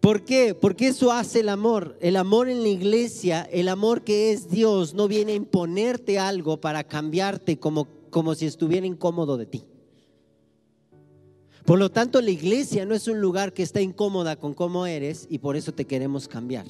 ¿Por 0.01 0.25
qué? 0.25 0.55
Porque 0.55 0.89
eso 0.89 1.11
hace 1.11 1.41
el 1.41 1.49
amor. 1.49 1.97
El 2.01 2.17
amor 2.17 2.49
en 2.49 2.63
la 2.63 2.69
iglesia, 2.69 3.43
el 3.51 3.69
amor 3.69 4.05
que 4.05 4.33
es 4.33 4.49
Dios, 4.49 4.95
no 4.95 5.09
viene 5.09 5.33
a 5.33 5.37
imponerte 5.37 6.19
algo 6.19 6.61
para 6.61 6.85
cambiarte 6.85 7.59
como, 7.59 7.89
como 8.11 8.35
si 8.35 8.47
estuviera 8.47 8.87
incómodo 8.87 9.37
de 9.37 9.47
ti. 9.47 9.65
Por 11.67 11.81
lo 11.81 11.91
tanto, 11.91 12.23
la 12.23 12.31
iglesia 12.31 12.87
no 12.87 12.95
es 12.95 13.09
un 13.09 13.21
lugar 13.21 13.53
que 13.53 13.65
está 13.65 13.81
incómoda 13.81 14.37
con 14.37 14.55
cómo 14.55 14.87
eres 14.87 15.27
y 15.29 15.39
por 15.39 15.57
eso 15.57 15.73
te 15.73 15.85
queremos 15.85 16.29
cambiar. 16.29 16.65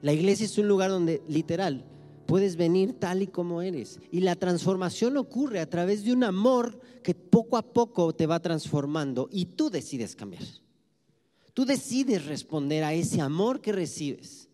La 0.00 0.14
iglesia 0.14 0.46
es 0.46 0.56
un 0.56 0.68
lugar 0.68 0.90
donde 0.90 1.22
literal 1.28 1.84
puedes 2.24 2.56
venir 2.56 2.94
tal 2.94 3.20
y 3.20 3.26
como 3.26 3.60
eres. 3.60 4.00
Y 4.10 4.20
la 4.20 4.36
transformación 4.36 5.18
ocurre 5.18 5.60
a 5.60 5.68
través 5.68 6.02
de 6.02 6.14
un 6.14 6.24
amor 6.24 6.80
que 7.02 7.14
poco 7.14 7.58
a 7.58 7.62
poco 7.62 8.14
te 8.14 8.26
va 8.26 8.40
transformando 8.40 9.28
y 9.30 9.44
tú 9.44 9.68
decides 9.68 10.16
cambiar. 10.16 10.44
Tú 11.52 11.66
decides 11.66 12.24
responder 12.24 12.84
a 12.84 12.94
ese 12.94 13.20
amor 13.20 13.60
que 13.60 13.72
recibes. 13.72 14.48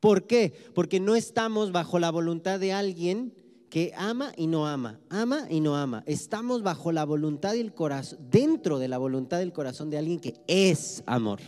¿Por 0.00 0.26
qué? 0.26 0.52
Porque 0.74 1.00
no 1.00 1.14
estamos 1.14 1.72
bajo 1.72 1.98
la 1.98 2.10
voluntad 2.10 2.60
de 2.60 2.74
alguien 2.74 3.32
que 3.74 3.92
ama 3.96 4.32
y 4.36 4.46
no 4.46 4.68
ama, 4.68 5.00
ama 5.10 5.48
y 5.50 5.58
no 5.58 5.74
ama. 5.74 6.04
Estamos 6.06 6.62
bajo 6.62 6.92
la 6.92 7.04
voluntad 7.04 7.54
del 7.54 7.74
corazón, 7.74 8.20
dentro 8.30 8.78
de 8.78 8.86
la 8.86 8.98
voluntad 8.98 9.38
del 9.38 9.52
corazón 9.52 9.90
de 9.90 9.98
alguien 9.98 10.20
que 10.20 10.40
es 10.46 11.02
amor. 11.06 11.40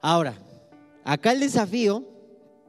Ahora, 0.00 0.34
acá 1.04 1.30
el 1.30 1.38
desafío, 1.38 2.04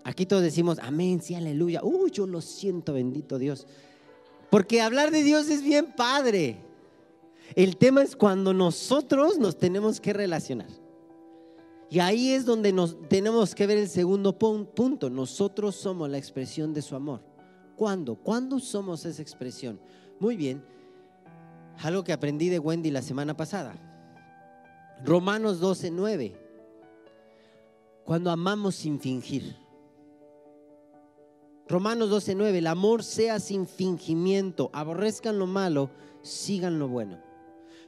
aquí 0.03 0.27
todos 0.27 0.43
decimos, 0.43 0.77
amén, 0.83 1.19
sí, 1.19 1.33
aleluya. 1.33 1.81
Uy, 1.83 2.11
yo 2.11 2.27
lo 2.27 2.41
siento, 2.41 2.93
bendito 2.93 3.39
Dios. 3.39 3.65
Porque 4.51 4.79
hablar 4.79 5.09
de 5.09 5.23
Dios 5.23 5.49
es 5.49 5.63
bien 5.63 5.93
padre. 5.93 6.63
El 7.55 7.75
tema 7.77 8.03
es 8.03 8.15
cuando 8.15 8.53
nosotros 8.53 9.39
nos 9.39 9.57
tenemos 9.57 9.99
que 9.99 10.13
relacionar. 10.13 10.69
Y 11.89 12.01
ahí 12.01 12.33
es 12.33 12.45
donde 12.45 12.71
nos 12.71 13.01
tenemos 13.09 13.55
que 13.55 13.65
ver 13.65 13.79
el 13.79 13.89
segundo 13.89 14.37
punto. 14.37 15.09
Nosotros 15.09 15.75
somos 15.75 16.07
la 16.07 16.19
expresión 16.19 16.71
de 16.75 16.83
su 16.83 16.95
amor. 16.95 17.30
¿Cuándo? 17.81 18.13
¿Cuándo 18.13 18.59
somos 18.59 19.05
esa 19.05 19.23
expresión? 19.23 19.79
Muy 20.19 20.37
bien, 20.37 20.63
algo 21.79 22.03
que 22.03 22.13
aprendí 22.13 22.47
de 22.47 22.59
Wendy 22.59 22.91
la 22.91 23.01
semana 23.01 23.35
pasada. 23.35 23.73
Romanos 25.03 25.59
12, 25.59 25.89
9. 25.89 26.35
Cuando 28.05 28.29
amamos 28.29 28.75
sin 28.75 28.99
fingir. 28.99 29.55
Romanos 31.67 32.11
12, 32.11 32.35
9. 32.35 32.59
El 32.59 32.67
amor 32.67 33.03
sea 33.03 33.39
sin 33.39 33.65
fingimiento. 33.65 34.69
Aborrezcan 34.73 35.39
lo 35.39 35.47
malo, 35.47 35.89
sigan 36.21 36.77
lo 36.77 36.87
bueno. 36.87 37.19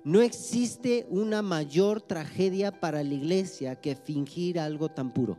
No 0.04 0.24
existe 0.24 1.06
una 1.12 1.44
mayor 1.44 2.02
tragedia 2.02 2.80
para 2.80 3.04
la 3.04 3.14
iglesia 3.14 3.76
que 3.76 3.96
fingir 3.96 4.60
algo 4.60 4.90
tan 4.90 5.14
puro. 5.14 5.38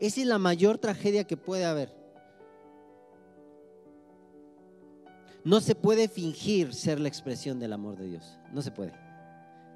Esa 0.00 0.20
es 0.22 0.26
la 0.26 0.38
mayor 0.38 0.78
tragedia 0.78 1.22
que 1.22 1.36
puede 1.36 1.64
haber. 1.64 1.97
No 5.48 5.62
se 5.62 5.74
puede 5.74 6.08
fingir 6.08 6.74
ser 6.74 7.00
la 7.00 7.08
expresión 7.08 7.58
del 7.58 7.72
amor 7.72 7.96
de 7.96 8.06
Dios. 8.06 8.38
No 8.52 8.60
se 8.60 8.70
puede. 8.70 8.92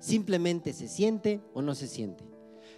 Simplemente 0.00 0.74
se 0.74 0.86
siente 0.86 1.40
o 1.54 1.62
no 1.62 1.74
se 1.74 1.88
siente. 1.88 2.24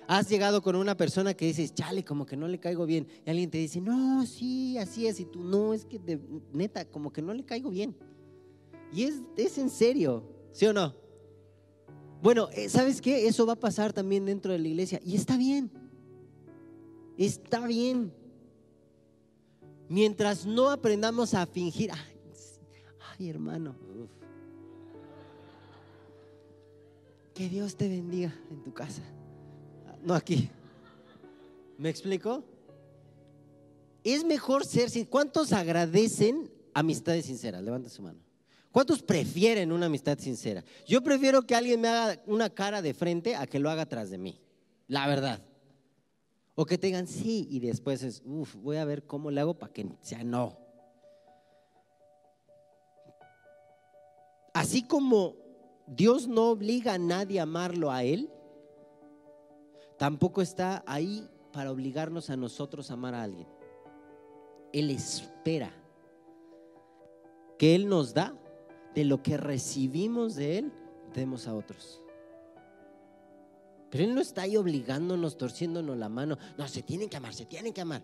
Has 0.07 0.29
llegado 0.29 0.63
con 0.63 0.77
una 0.77 0.97
persona 0.97 1.35
que 1.35 1.45
dices, 1.45 1.75
chale, 1.75 2.05
como 2.05 2.25
que 2.25 2.37
no 2.37 2.47
le 2.47 2.61
caigo 2.61 2.87
bien. 2.87 3.09
Y 3.27 3.31
alguien 3.31 3.51
te 3.51 3.59
dice, 3.59 3.81
no, 3.81 4.25
sí, 4.27 4.79
así 4.79 5.09
es. 5.09 5.19
Y 5.19 5.25
tú, 5.25 5.43
no, 5.43 5.75
es 5.75 5.85
que 5.85 5.99
de, 5.99 6.21
neta, 6.53 6.85
como 6.85 7.13
que 7.13 7.21
no 7.21 7.35
le 7.35 7.45
caigo 7.45 7.69
bien. 7.69 7.97
Y 8.93 9.03
es, 9.03 9.23
es 9.37 9.59
en 9.59 9.71
serio, 9.71 10.23
¿sí 10.53 10.65
o 10.67 10.73
no? 10.73 10.95
Bueno, 12.23 12.49
eh, 12.53 12.69
¿sabes 12.69 13.03
qué? 13.03 13.27
Eso 13.27 13.45
va 13.45 13.55
a 13.55 13.59
pasar 13.59 13.93
también 13.93 14.25
dentro 14.25 14.53
de 14.53 14.61
la 14.61 14.69
iglesia. 14.69 15.01
Y 15.05 15.17
está 15.17 15.37
bien. 15.37 15.69
Está 17.19 17.67
bien. 17.67 18.15
Mientras 19.89 20.47
no 20.47 20.71
aprendamos 20.71 21.35
a 21.35 21.45
fingir, 21.47 21.91
Ay, 23.19 23.29
hermano. 23.31 23.75
Que 27.35 27.49
Dios 27.49 27.77
te 27.77 27.89
bendiga 27.89 28.35
en 28.51 28.63
tu 28.63 28.73
casa. 28.73 29.03
No 30.03 30.15
aquí. 30.15 30.49
¿Me 31.79 31.89
explico? 31.89 32.45
Es 34.03 34.25
mejor 34.25 34.65
ser 34.65 34.91
sin. 34.91 35.07
¿Cuántos 35.07 35.53
agradecen 35.53 36.51
amistades 36.73 37.27
sinceras? 37.27 37.63
Levanta 37.63 37.89
su 37.89 38.03
mano. 38.03 38.21
¿Cuántos 38.71 39.03
prefieren 39.03 39.71
una 39.71 39.87
amistad 39.87 40.19
sincera? 40.19 40.65
Yo 40.87 41.03
prefiero 41.03 41.43
que 41.43 41.55
alguien 41.55 41.81
me 41.81 41.89
haga 41.89 42.21
una 42.27 42.51
cara 42.51 42.83
de 42.83 42.93
frente 42.93 43.37
a 43.37 43.47
que 43.47 43.61
lo 43.61 43.71
haga 43.71 43.83
atrás 43.83 44.11
de 44.11 44.19
mí. 44.19 44.41
La 44.89 45.07
verdad. 45.07 45.41
O 46.57 46.67
que 46.67 46.77
tengan 46.77 47.07
sí 47.07 47.47
y 47.51 47.61
después 47.61 48.03
es, 48.03 48.23
uff, 48.25 48.57
voy 48.57 48.77
a 48.77 48.85
ver 48.85 49.07
cómo 49.07 49.31
le 49.31 49.41
hago 49.41 49.55
para 49.55 49.73
que 49.73 49.87
sea 50.01 50.25
no. 50.25 50.64
Así 54.55 54.83
como 54.83 55.35
Dios 55.87 56.29
no 56.29 56.49
obliga 56.49 56.95
a 56.95 56.99
nadie 56.99 57.41
a 57.41 57.43
amarlo 57.43 57.91
a 57.91 58.05
Él, 58.05 58.31
tampoco 59.99 60.41
está 60.41 60.83
ahí 60.87 61.29
para 61.53 61.71
obligarnos 61.71 62.31
a 62.31 62.37
nosotros 62.37 62.91
a 62.91 62.95
amar 62.95 63.15
a 63.15 63.25
alguien. 63.25 63.49
Él 64.73 64.91
espera 64.91 65.73
que 67.59 67.75
Él 67.75 67.89
nos 67.89 68.15
da 68.15 68.35
de 68.95 69.05
lo 69.05 69.23
que 69.23 69.37
recibimos 69.37 70.37
de 70.37 70.59
Él, 70.59 70.73
demos 71.13 71.47
a 71.49 71.55
otros. 71.55 72.01
Pero 73.91 74.05
Él 74.05 74.15
no 74.15 74.21
está 74.21 74.43
ahí 74.43 74.57
obligándonos, 74.57 75.37
torciéndonos 75.37 75.97
la 75.97 76.09
mano. 76.09 76.39
No, 76.59 76.67
se 76.69 76.83
tienen 76.83 77.09
que 77.09 77.17
amar, 77.17 77.35
se 77.35 77.47
tienen 77.47 77.73
que 77.73 77.81
amar. 77.81 78.03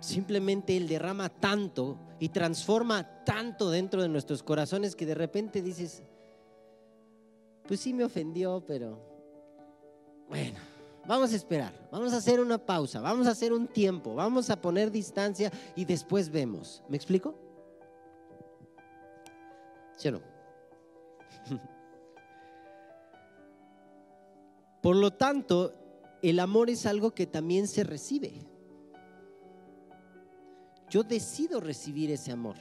Simplemente 0.00 0.76
Él 0.76 0.86
derrama 0.86 1.28
tanto 1.28 1.98
y 2.18 2.28
transforma 2.28 3.24
tanto 3.24 3.70
dentro 3.70 4.02
de 4.02 4.08
nuestros 4.08 4.42
corazones 4.42 4.94
que 4.94 5.06
de 5.06 5.14
repente 5.14 5.62
dices, 5.62 6.02
pues 7.66 7.80
sí 7.80 7.94
me 7.94 8.04
ofendió, 8.04 8.62
pero 8.66 8.98
bueno, 10.28 10.58
vamos 11.06 11.32
a 11.32 11.36
esperar, 11.36 11.88
vamos 11.90 12.12
a 12.12 12.18
hacer 12.18 12.40
una 12.40 12.58
pausa, 12.58 13.00
vamos 13.00 13.26
a 13.26 13.30
hacer 13.30 13.52
un 13.52 13.66
tiempo, 13.66 14.14
vamos 14.14 14.50
a 14.50 14.60
poner 14.60 14.90
distancia 14.90 15.50
y 15.74 15.84
después 15.84 16.30
vemos. 16.30 16.82
¿Me 16.88 16.96
explico? 16.96 17.34
¿Sí 19.96 20.08
o 20.08 20.12
no? 20.12 20.20
Por 24.82 24.96
lo 24.96 25.12
tanto, 25.12 25.72
el 26.22 26.40
amor 26.40 26.68
es 26.68 26.84
algo 26.84 27.12
que 27.12 27.26
también 27.26 27.68
se 27.68 27.84
recibe 27.84 28.53
yo 30.94 31.02
decido 31.02 31.58
recibir 31.58 32.12
ese 32.12 32.30
amor. 32.30 32.54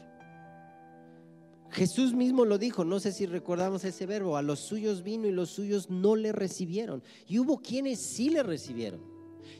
Jesús 1.69 2.15
mismo 2.15 2.45
lo 2.45 2.57
dijo, 2.57 2.83
no 2.83 2.99
sé 2.99 3.11
si 3.11 3.27
recordamos 3.27 3.83
ese 3.83 4.07
verbo, 4.07 4.37
a 4.37 4.41
los 4.41 4.57
suyos 4.57 5.03
vino 5.03 5.27
y 5.27 5.31
los 5.31 5.51
suyos 5.51 5.91
no 5.91 6.15
le 6.15 6.31
recibieron. 6.31 7.03
Y 7.27 7.37
hubo 7.37 7.61
quienes 7.61 7.99
sí 7.99 8.29
le 8.29 8.41
recibieron. 8.41 9.01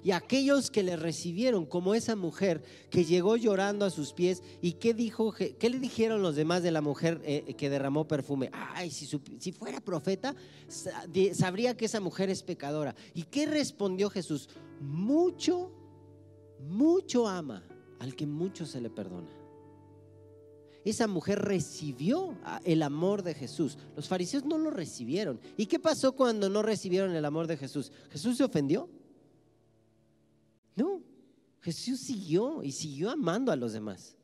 Y 0.04 0.10
aquellos 0.10 0.72
que 0.72 0.82
le 0.82 0.96
recibieron, 0.96 1.68
como 1.68 1.94
esa 1.94 2.16
mujer 2.16 2.64
que 2.90 3.06
llegó 3.06 3.38
llorando 3.38 3.86
a 3.86 3.92
sus 3.92 4.12
pies, 4.12 4.42
¿y 4.60 4.74
qué, 4.74 4.96
dijo, 4.96 5.32
qué 5.34 5.70
le 5.70 5.78
dijeron 5.78 6.24
los 6.24 6.36
demás 6.36 6.64
de 6.64 6.72
la 6.72 6.82
mujer 6.82 7.22
eh, 7.26 7.54
que 7.56 7.70
derramó 7.70 8.08
perfume? 8.08 8.50
Ay, 8.54 8.90
si, 8.90 9.06
si 9.38 9.52
fuera 9.52 9.82
profeta, 9.82 10.36
sabría 11.34 11.78
que 11.78 11.86
esa 11.86 12.00
mujer 12.00 12.32
es 12.32 12.42
pecadora. 12.42 12.96
¿Y 13.14 13.22
qué 13.26 13.46
respondió 13.46 14.10
Jesús? 14.10 14.50
Mucho, 14.82 15.72
mucho 16.60 17.28
ama 17.28 17.64
al 18.04 18.16
que 18.16 18.28
mucho 18.28 18.66
se 18.66 18.82
le 18.82 18.90
perdona. 18.90 19.30
esa 20.84 21.08
mujer 21.08 21.40
recibió 21.40 22.38
el 22.66 22.84
amor 22.84 23.24
de 23.24 23.34
Jesús. 23.34 23.78
Los 23.96 24.10
fariseos 24.10 24.44
no 24.44 24.58
lo 24.58 24.70
recibieron. 24.70 25.40
¿Y 25.56 25.68
qué 25.68 25.80
pasó 25.80 26.12
cuando 26.12 26.50
no 26.50 26.62
recibieron 26.62 27.16
el 27.16 27.24
amor 27.24 27.48
de 27.48 27.56
Jesús? 27.56 27.94
¿Jesús 28.12 28.36
se 28.36 28.44
ofendió? 28.44 28.90
No, 30.76 31.02
Jesús 31.62 32.02
siguió 32.02 32.62
y 32.62 32.74
siguió 32.74 33.10
amando 33.10 33.54
a 33.54 33.56
los 33.56 33.72
demás. 33.72 34.18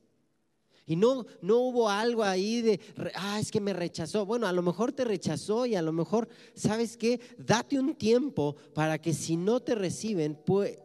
Y 0.86 0.98
no, 0.98 1.26
no 1.42 1.60
hubo 1.60 1.90
algo 1.90 2.24
ahí 2.24 2.62
de, 2.62 2.82
ah, 3.16 3.40
es 3.40 3.50
que 3.50 3.62
me 3.62 3.72
rechazó. 3.72 4.26
Bueno, 4.26 4.46
a 4.46 4.52
lo 4.52 4.62
mejor 4.62 4.92
te 4.92 5.06
rechazó 5.06 5.66
y 5.66 5.76
a 5.76 5.82
lo 5.82 5.94
mejor, 5.94 6.28
¿sabes 6.54 6.98
qué? 6.98 7.22
Date 7.38 7.80
un 7.80 7.96
tiempo 7.96 8.58
para 8.74 8.98
que 9.00 9.14
si 9.14 9.38
no 9.38 9.62
te 9.62 9.76
reciben, 9.76 10.38
pues, 10.46 10.78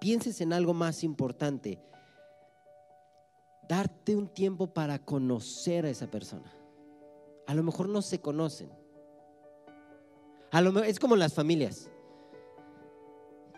pienses 0.00 0.40
en 0.40 0.52
algo 0.52 0.74
más 0.74 1.04
importante 1.04 1.78
darte 3.70 4.16
un 4.16 4.26
tiempo 4.26 4.66
para 4.66 4.98
conocer 4.98 5.86
a 5.86 5.90
esa 5.90 6.10
persona. 6.10 6.52
A 7.46 7.54
lo 7.54 7.62
mejor 7.62 7.88
no 7.88 8.02
se 8.02 8.20
conocen. 8.20 8.68
Es 10.84 10.98
como 10.98 11.14
las 11.14 11.32
familias. 11.32 11.88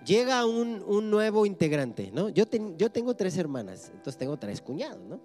Llega 0.05 0.45
un, 0.45 1.11
nuevo 1.11 1.47
integrante, 1.47 2.11
¿no? 2.13 2.29
Yo, 2.29 2.45
yo 2.77 2.93
tengo 2.93 3.17
tres 3.17 3.39
hermanas, 3.39 3.89
entonces 3.89 4.19
tengo 4.19 4.37
tres 4.37 4.61
cuñados, 4.61 5.01
¿no? 5.01 5.19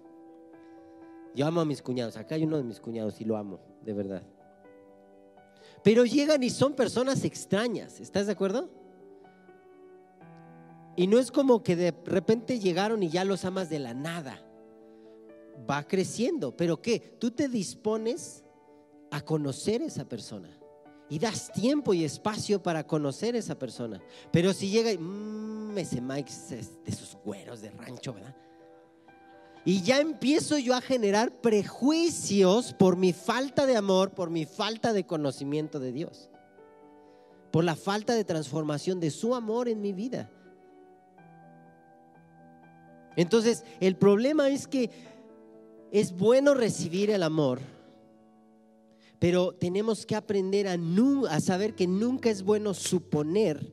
Yo 1.34 1.46
amo 1.46 1.60
a 1.60 1.66
mis 1.66 1.82
cuñados. 1.82 2.16
Acá 2.16 2.36
hay 2.36 2.44
uno 2.44 2.56
de 2.56 2.64
mis 2.64 2.80
cuñados 2.80 3.20
y 3.20 3.24
lo 3.24 3.36
amo, 3.36 3.60
de 3.82 3.92
verdad. 3.92 4.22
Pero 5.84 6.06
llegan 6.06 6.42
y 6.42 6.48
son 6.48 6.72
personas 6.72 7.24
extrañas, 7.24 8.00
¿estás 8.00 8.24
de 8.24 8.32
acuerdo? 8.32 8.70
Y 10.96 11.06
no 11.08 11.18
es 11.18 11.30
como 11.30 11.62
que 11.62 11.76
de 11.76 11.94
repente 12.06 12.58
llegaron 12.58 13.02
y 13.02 13.10
ya 13.10 13.24
los 13.24 13.44
amas 13.44 13.68
de 13.68 13.80
la 13.80 13.92
nada 13.92 14.47
va 15.68 15.86
creciendo. 15.86 16.56
Pero 16.56 16.80
¿qué? 16.80 17.16
Tú 17.18 17.30
te 17.30 17.48
dispones 17.48 18.44
a 19.10 19.20
conocer 19.20 19.82
esa 19.82 20.04
persona. 20.04 20.50
Y 21.10 21.18
das 21.18 21.50
tiempo 21.52 21.94
y 21.94 22.04
espacio 22.04 22.62
para 22.62 22.86
conocer 22.86 23.34
esa 23.34 23.58
persona. 23.58 24.00
Pero 24.30 24.52
si 24.52 24.70
llega 24.70 24.92
y, 24.92 24.98
mmm, 24.98 25.76
ese 25.78 26.00
Mike 26.00 26.32
de 26.84 26.92
sus 26.92 27.16
güeros 27.24 27.62
de 27.62 27.70
rancho, 27.70 28.12
¿verdad? 28.12 28.36
Y 29.64 29.82
ya 29.82 30.00
empiezo 30.00 30.58
yo 30.58 30.74
a 30.74 30.80
generar 30.80 31.30
prejuicios 31.40 32.72
por 32.72 32.96
mi 32.96 33.12
falta 33.12 33.66
de 33.66 33.76
amor, 33.76 34.10
por 34.10 34.30
mi 34.30 34.46
falta 34.46 34.92
de 34.92 35.04
conocimiento 35.04 35.80
de 35.80 35.92
Dios. 35.92 36.30
Por 37.50 37.64
la 37.64 37.76
falta 37.76 38.14
de 38.14 38.24
transformación 38.24 39.00
de 39.00 39.10
su 39.10 39.34
amor 39.34 39.68
en 39.68 39.80
mi 39.80 39.92
vida. 39.92 40.30
Entonces, 43.16 43.64
el 43.80 43.96
problema 43.96 44.48
es 44.48 44.68
que 44.68 44.90
es 45.92 46.16
bueno 46.16 46.54
recibir 46.54 47.10
el 47.10 47.22
amor, 47.22 47.60
pero 49.18 49.52
tenemos 49.52 50.06
que 50.06 50.14
aprender 50.14 50.68
a, 50.68 51.40
saber 51.40 51.74
que 51.74 51.86
nunca 51.86 52.30
es 52.30 52.42
bueno 52.42 52.74
suponer 52.74 53.72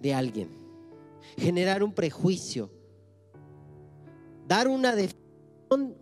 de 0.00 0.14
alguien, 0.14 0.48
generar 1.36 1.82
un 1.82 1.92
prejuicio, 1.92 2.70
dar 4.46 4.68
una 4.68 4.94
definición 4.94 5.22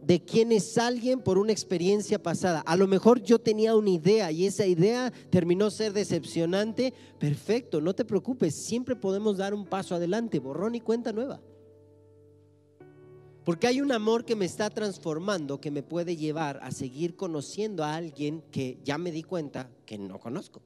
de 0.02 0.24
quién 0.24 0.50
es 0.50 0.78
alguien 0.78 1.20
por 1.20 1.38
una 1.38 1.52
experiencia 1.52 2.20
pasada. 2.20 2.60
A 2.60 2.76
lo 2.76 2.88
mejor 2.88 3.22
yo 3.22 3.38
tenía 3.38 3.76
una 3.76 3.90
idea 3.90 4.32
y 4.32 4.46
esa 4.46 4.66
idea 4.66 5.12
terminó 5.30 5.70
ser 5.70 5.92
decepcionante. 5.92 6.92
Perfecto, 7.20 7.80
no 7.80 7.94
te 7.94 8.04
preocupes, 8.04 8.54
siempre 8.54 8.96
podemos 8.96 9.36
dar 9.36 9.54
un 9.54 9.64
paso 9.64 9.94
adelante, 9.94 10.40
borrón 10.40 10.74
y 10.74 10.80
cuenta 10.80 11.12
nueva. 11.12 11.40
Porque 13.50 13.66
hay 13.66 13.80
un 13.80 13.90
amor 13.90 14.24
que 14.24 14.36
me 14.36 14.44
está 14.44 14.70
transformando 14.70 15.60
que 15.60 15.72
me 15.72 15.82
puede 15.82 16.14
llevar 16.16 16.60
a 16.62 16.70
seguir 16.70 17.16
conociendo 17.16 17.82
a 17.82 17.96
alguien 17.96 18.44
que 18.52 18.78
ya 18.84 18.96
me 18.96 19.10
di 19.10 19.24
cuenta 19.24 19.68
que 19.84 19.98
no 19.98 20.20
conozco. 20.20 20.62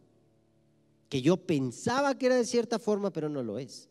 Que 1.09 1.23
yo 1.23 1.39
pensaba 1.39 2.19
que 2.19 2.27
era 2.27 2.37
de 2.37 2.45
cierta 2.45 2.79
forma, 2.79 3.11
pero 3.11 3.31
no 3.31 3.43
lo 3.43 3.59
es. 3.59 3.89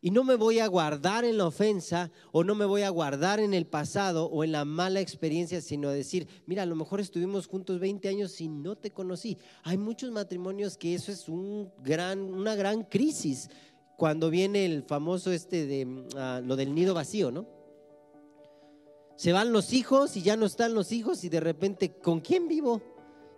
Y 0.00 0.12
no 0.12 0.22
me 0.22 0.36
voy 0.36 0.60
a 0.60 0.68
guardar 0.68 1.24
en 1.24 1.38
la 1.38 1.46
ofensa 1.48 2.12
o 2.30 2.44
no 2.44 2.54
me 2.54 2.66
voy 2.66 2.82
a 2.82 2.90
guardar 2.90 3.40
en 3.40 3.52
el 3.52 3.66
pasado 3.66 4.26
o 4.26 4.44
en 4.44 4.52
la 4.52 4.64
mala 4.64 5.00
experiencia, 5.00 5.60
sino 5.60 5.90
decir, 5.90 6.28
mira, 6.46 6.62
a 6.62 6.66
lo 6.66 6.76
mejor 6.76 7.00
estuvimos 7.00 7.48
juntos 7.48 7.80
20 7.80 8.08
años 8.08 8.40
y 8.40 8.46
no 8.46 8.76
te 8.76 8.92
conocí. 8.92 9.38
Hay 9.64 9.76
muchos 9.76 10.12
matrimonios 10.12 10.76
que 10.76 10.94
eso 10.94 11.10
es 11.10 11.28
un 11.28 11.68
gran, 11.82 12.20
una 12.20 12.54
gran 12.54 12.84
crisis 12.84 13.50
cuando 13.98 14.30
viene 14.30 14.64
el 14.64 14.84
famoso 14.84 15.32
este 15.32 15.66
de 15.66 15.84
mm, 15.84 16.06
ah, 16.16 16.40
lo 16.42 16.54
del 16.54 16.72
nido 16.72 16.94
vacío, 16.94 17.32
¿no? 17.32 17.46
Se 19.16 19.32
van 19.32 19.52
los 19.52 19.72
hijos 19.72 20.16
y 20.16 20.22
ya 20.22 20.36
no 20.36 20.46
están 20.46 20.72
los 20.72 20.92
hijos 20.92 21.24
y 21.24 21.28
de 21.28 21.40
repente, 21.40 21.90
¿con 21.90 22.20
quién 22.20 22.46
vivo? 22.46 22.80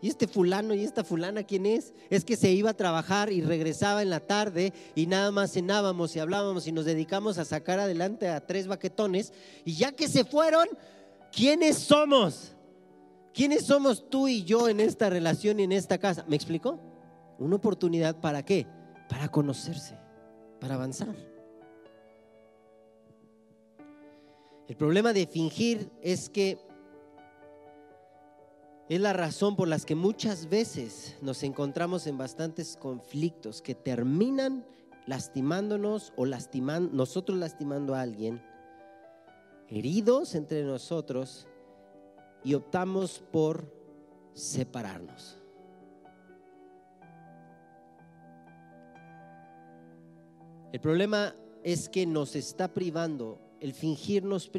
¿Y 0.03 0.09
este 0.09 0.29
fulano 0.29 0.75
y 0.75 0.85
esta 0.85 1.03
fulana 1.03 1.45
quién 1.45 1.65
es? 1.65 1.95
Es 2.11 2.27
que 2.27 2.37
se 2.37 2.51
iba 2.51 2.69
a 2.69 2.77
trabajar 2.77 3.33
y 3.33 3.41
regresaba 3.41 4.03
en 4.03 4.11
la 4.11 4.21
tarde 4.21 4.75
y 4.95 5.07
nada 5.07 5.31
más 5.31 5.53
cenábamos 5.53 6.15
y 6.15 6.19
hablábamos 6.19 6.67
y 6.67 6.73
nos 6.73 6.85
dedicamos 6.85 7.39
a 7.39 7.47
sacar 7.47 7.81
adelante 7.81 8.29
a 8.29 8.47
tres 8.47 8.67
baquetones 8.67 9.33
y 9.65 9.77
ya 9.77 9.93
que 9.93 10.09
se 10.09 10.27
fueron, 10.27 10.69
¿quiénes 11.33 11.79
somos? 11.79 12.53
¿Quiénes 13.33 13.65
somos 13.65 14.11
tú 14.11 14.29
y 14.29 14.45
yo 14.45 14.69
en 14.69 14.81
esta 14.81 15.09
relación 15.09 15.59
y 15.59 15.63
en 15.63 15.73
esta 15.73 15.97
casa? 15.97 16.27
¿Me 16.29 16.37
explicó? 16.37 16.79
Una 17.39 17.57
oportunidad 17.57 18.21
para 18.21 18.45
qué? 18.45 18.67
Para 19.09 19.31
conocerse 19.31 20.00
para 20.61 20.75
avanzar. 20.75 21.15
El 24.69 24.77
problema 24.77 25.13
de 25.13 25.27
fingir 25.27 25.91
es 26.01 26.29
que 26.29 26.59
es 28.89 29.01
la 29.01 29.13
razón 29.13 29.57
por 29.57 29.69
las 29.69 29.85
que 29.85 29.95
muchas 29.95 30.49
veces 30.49 31.17
nos 31.23 31.43
encontramos 31.43 32.07
en 32.07 32.19
bastantes 32.19 32.77
conflictos 32.77 33.63
que 33.63 33.75
terminan 33.75 34.65
lastimándonos 35.07 36.13
o 36.17 36.25
lastimando, 36.25 36.91
nosotros 36.93 37.39
lastimando 37.39 37.95
a 37.95 38.03
alguien, 38.03 38.41
heridos 39.69 40.35
entre 40.35 40.63
nosotros 40.63 41.49
y 42.45 42.55
optamos 42.55 43.23
por 43.33 43.73
separarnos. 44.35 45.40
El 50.73 50.81
problema 50.81 51.35
es 51.65 51.89
que 51.89 52.07
nos 52.07 52.37
está 52.37 52.73
privando, 52.73 53.41
el 53.61 53.75
fingir 53.75 54.23
nos, 54.25 54.51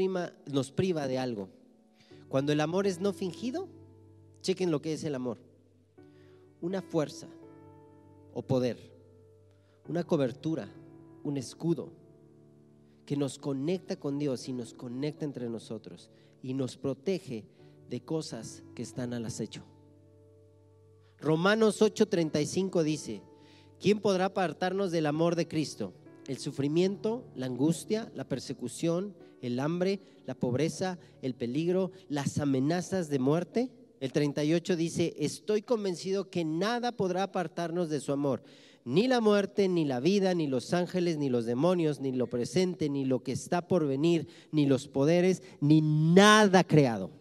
nos 0.45 0.71
priva 0.71 1.07
de 1.07 1.17
algo. 1.17 1.49
Cuando 2.27 2.51
el 2.51 2.59
amor 2.59 2.85
es 2.85 2.99
no 2.99 3.13
fingido, 3.13 3.69
chequen 4.41 4.71
lo 4.71 4.81
que 4.81 4.93
es 4.93 5.03
el 5.03 5.15
amor. 5.15 5.37
Una 6.59 6.81
fuerza 6.81 7.27
o 8.33 8.41
poder, 8.41 8.77
una 9.87 10.03
cobertura, 10.03 10.69
un 11.23 11.37
escudo 11.37 11.91
que 13.05 13.15
nos 13.15 13.37
conecta 13.39 13.95
con 13.95 14.19
Dios 14.19 14.47
y 14.47 14.53
nos 14.53 14.73
conecta 14.73 15.25
entre 15.25 15.49
nosotros 15.49 16.09
y 16.41 16.53
nos 16.53 16.77
protege 16.77 17.45
de 17.89 18.01
cosas 18.01 18.63
que 18.75 18.83
están 18.83 19.13
al 19.13 19.25
acecho. 19.25 19.63
Romanos 21.17 21.81
8:35 21.81 22.83
dice, 22.83 23.21
¿quién 23.79 23.99
podrá 23.99 24.25
apartarnos 24.25 24.91
del 24.91 25.05
amor 25.05 25.35
de 25.35 25.47
Cristo? 25.47 25.93
El 26.31 26.37
sufrimiento, 26.37 27.25
la 27.35 27.47
angustia, 27.47 28.09
la 28.15 28.23
persecución, 28.23 29.13
el 29.41 29.59
hambre, 29.59 29.99
la 30.25 30.33
pobreza, 30.33 30.97
el 31.21 31.35
peligro, 31.35 31.91
las 32.07 32.37
amenazas 32.37 33.09
de 33.09 33.19
muerte. 33.19 33.69
El 33.99 34.13
38 34.13 34.77
dice, 34.77 35.13
estoy 35.19 35.61
convencido 35.61 36.29
que 36.29 36.45
nada 36.45 36.93
podrá 36.93 37.23
apartarnos 37.23 37.89
de 37.89 37.99
su 37.99 38.13
amor, 38.13 38.43
ni 38.85 39.09
la 39.09 39.19
muerte, 39.19 39.67
ni 39.67 39.83
la 39.83 39.99
vida, 39.99 40.33
ni 40.33 40.47
los 40.47 40.73
ángeles, 40.73 41.17
ni 41.17 41.29
los 41.29 41.43
demonios, 41.43 41.99
ni 41.99 42.13
lo 42.13 42.27
presente, 42.27 42.87
ni 42.87 43.03
lo 43.03 43.21
que 43.23 43.33
está 43.33 43.67
por 43.67 43.85
venir, 43.85 44.29
ni 44.53 44.65
los 44.65 44.87
poderes, 44.87 45.43
ni 45.59 45.81
nada 45.81 46.63
creado. 46.63 47.11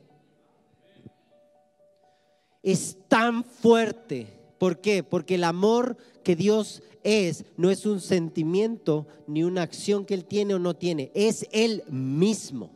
Es 2.62 2.96
tan 3.09 3.42
fuerte. 3.42 4.39
¿Por 4.61 4.83
qué? 4.83 5.03
Porque 5.03 5.37
el 5.37 5.44
amor 5.44 5.96
que 6.23 6.37
Dios 6.37 6.83
es, 7.03 7.46
no 7.57 7.70
es 7.70 7.87
un 7.87 7.99
sentimiento 7.99 9.07
ni 9.27 9.42
una 9.42 9.62
acción 9.62 10.05
que 10.05 10.12
Él 10.12 10.27
tiene 10.27 10.53
o 10.53 10.59
no 10.59 10.77
tiene, 10.77 11.11
es 11.14 11.46
Él 11.51 11.83
mismo. 11.88 12.70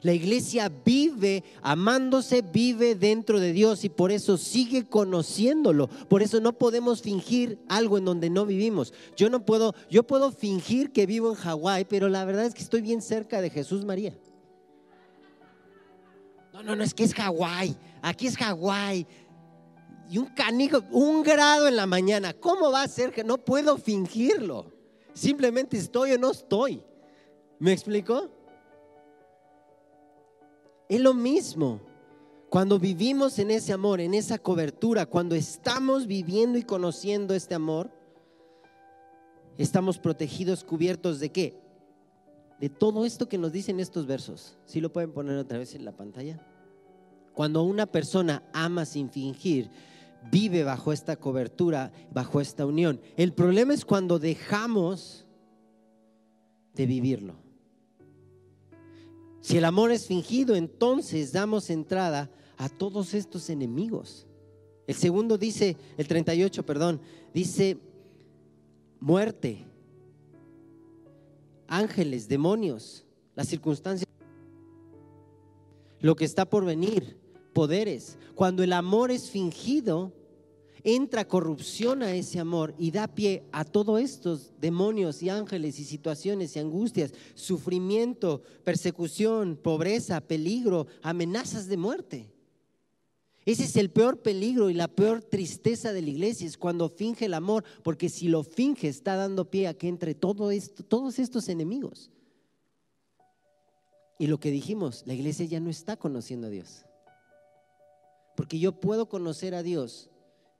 La 0.00 0.14
iglesia 0.14 0.72
vive 0.86 1.44
amándose, 1.60 2.40
vive 2.40 2.94
dentro 2.94 3.38
de 3.38 3.52
Dios 3.52 3.84
y 3.84 3.90
por 3.90 4.10
eso 4.10 4.38
sigue 4.38 4.86
conociéndolo. 4.86 5.88
Por 6.08 6.22
eso 6.22 6.40
no 6.40 6.54
podemos 6.54 7.02
fingir 7.02 7.58
algo 7.68 7.98
en 7.98 8.06
donde 8.06 8.30
no 8.30 8.46
vivimos. 8.46 8.94
Yo 9.14 9.28
no 9.28 9.44
puedo, 9.44 9.74
yo 9.90 10.04
puedo 10.04 10.32
fingir 10.32 10.90
que 10.90 11.04
vivo 11.04 11.28
en 11.28 11.34
Hawái, 11.34 11.84
pero 11.84 12.08
la 12.08 12.24
verdad 12.24 12.46
es 12.46 12.54
que 12.54 12.62
estoy 12.62 12.80
bien 12.80 13.02
cerca 13.02 13.42
de 13.42 13.50
Jesús 13.50 13.84
María. 13.84 14.16
No, 16.54 16.62
no, 16.62 16.76
no, 16.76 16.82
es 16.82 16.94
que 16.94 17.04
es 17.04 17.12
Hawái. 17.12 17.76
Aquí 18.00 18.26
es 18.26 18.38
Hawái 18.38 19.06
y 20.10 20.18
un 20.18 20.26
canijo, 20.26 20.82
un 20.90 21.22
grado 21.22 21.68
en 21.68 21.76
la 21.76 21.86
mañana. 21.86 22.32
¿Cómo 22.32 22.72
va 22.72 22.82
a 22.82 22.88
ser 22.88 23.12
que 23.12 23.24
no 23.24 23.38
puedo 23.38 23.76
fingirlo? 23.76 24.72
Simplemente 25.12 25.76
estoy 25.76 26.12
o 26.12 26.18
no 26.18 26.30
estoy. 26.30 26.82
¿Me 27.58 27.72
explicó? 27.72 28.30
Es 30.88 31.00
lo 31.00 31.12
mismo. 31.12 31.80
Cuando 32.48 32.78
vivimos 32.78 33.38
en 33.38 33.50
ese 33.50 33.74
amor, 33.74 34.00
en 34.00 34.14
esa 34.14 34.38
cobertura, 34.38 35.04
cuando 35.04 35.34
estamos 35.34 36.06
viviendo 36.06 36.56
y 36.56 36.62
conociendo 36.62 37.34
este 37.34 37.54
amor, 37.54 37.90
estamos 39.58 39.98
protegidos, 39.98 40.64
cubiertos 40.64 41.20
de 41.20 41.30
qué? 41.30 41.60
De 42.58 42.70
todo 42.70 43.04
esto 43.04 43.28
que 43.28 43.36
nos 43.36 43.52
dicen 43.52 43.80
estos 43.80 44.06
versos. 44.06 44.56
¿Sí 44.64 44.80
lo 44.80 44.90
pueden 44.90 45.12
poner 45.12 45.36
otra 45.36 45.58
vez 45.58 45.74
en 45.74 45.84
la 45.84 45.92
pantalla? 45.92 46.40
Cuando 47.34 47.62
una 47.62 47.86
persona 47.86 48.42
ama 48.52 48.86
sin 48.86 49.10
fingir, 49.10 49.70
vive 50.30 50.64
bajo 50.64 50.92
esta 50.92 51.16
cobertura, 51.16 51.92
bajo 52.12 52.40
esta 52.40 52.66
unión. 52.66 53.00
El 53.16 53.32
problema 53.32 53.74
es 53.74 53.84
cuando 53.84 54.18
dejamos 54.18 55.26
de 56.74 56.86
vivirlo. 56.86 57.36
Si 59.40 59.56
el 59.56 59.64
amor 59.64 59.90
es 59.90 60.06
fingido, 60.06 60.54
entonces 60.54 61.32
damos 61.32 61.70
entrada 61.70 62.30
a 62.56 62.68
todos 62.68 63.14
estos 63.14 63.48
enemigos. 63.50 64.26
El 64.86 64.94
segundo 64.94 65.38
dice, 65.38 65.76
el 65.96 66.08
38, 66.08 66.64
perdón, 66.64 67.00
dice 67.32 67.78
muerte, 69.00 69.66
ángeles, 71.66 72.28
demonios, 72.28 73.04
las 73.34 73.48
circunstancias, 73.48 74.08
lo 76.00 76.16
que 76.16 76.24
está 76.24 76.48
por 76.48 76.64
venir, 76.64 77.17
poderes. 77.52 78.18
Cuando 78.34 78.62
el 78.62 78.72
amor 78.72 79.10
es 79.10 79.30
fingido, 79.30 80.12
entra 80.84 81.26
corrupción 81.26 82.02
a 82.02 82.14
ese 82.14 82.38
amor 82.38 82.74
y 82.78 82.90
da 82.90 83.08
pie 83.08 83.44
a 83.52 83.64
todos 83.64 84.00
estos 84.00 84.52
demonios 84.60 85.22
y 85.22 85.28
ángeles 85.28 85.78
y 85.78 85.84
situaciones 85.84 86.54
y 86.54 86.60
angustias, 86.60 87.12
sufrimiento, 87.34 88.42
persecución, 88.64 89.56
pobreza, 89.56 90.20
peligro, 90.20 90.86
amenazas 91.02 91.66
de 91.66 91.76
muerte. 91.76 92.32
Ese 93.44 93.64
es 93.64 93.76
el 93.76 93.90
peor 93.90 94.20
peligro 94.20 94.68
y 94.68 94.74
la 94.74 94.88
peor 94.88 95.22
tristeza 95.22 95.92
de 95.92 96.02
la 96.02 96.10
iglesia, 96.10 96.46
es 96.46 96.58
cuando 96.58 96.90
finge 96.90 97.24
el 97.24 97.34
amor, 97.34 97.64
porque 97.82 98.10
si 98.10 98.28
lo 98.28 98.42
finge 98.44 98.88
está 98.88 99.16
dando 99.16 99.50
pie 99.50 99.68
a 99.68 99.74
que 99.74 99.88
entre 99.88 100.14
todos 100.14 101.18
estos 101.18 101.48
enemigos. 101.48 102.10
Y 104.18 104.26
lo 104.26 104.38
que 104.38 104.50
dijimos, 104.50 105.02
la 105.06 105.14
iglesia 105.14 105.46
ya 105.46 105.60
no 105.60 105.70
está 105.70 105.96
conociendo 105.96 106.48
a 106.48 106.50
Dios. 106.50 106.84
Porque 108.38 108.60
yo 108.60 108.70
puedo 108.70 109.08
conocer 109.08 109.52
a 109.56 109.64
Dios, 109.64 110.10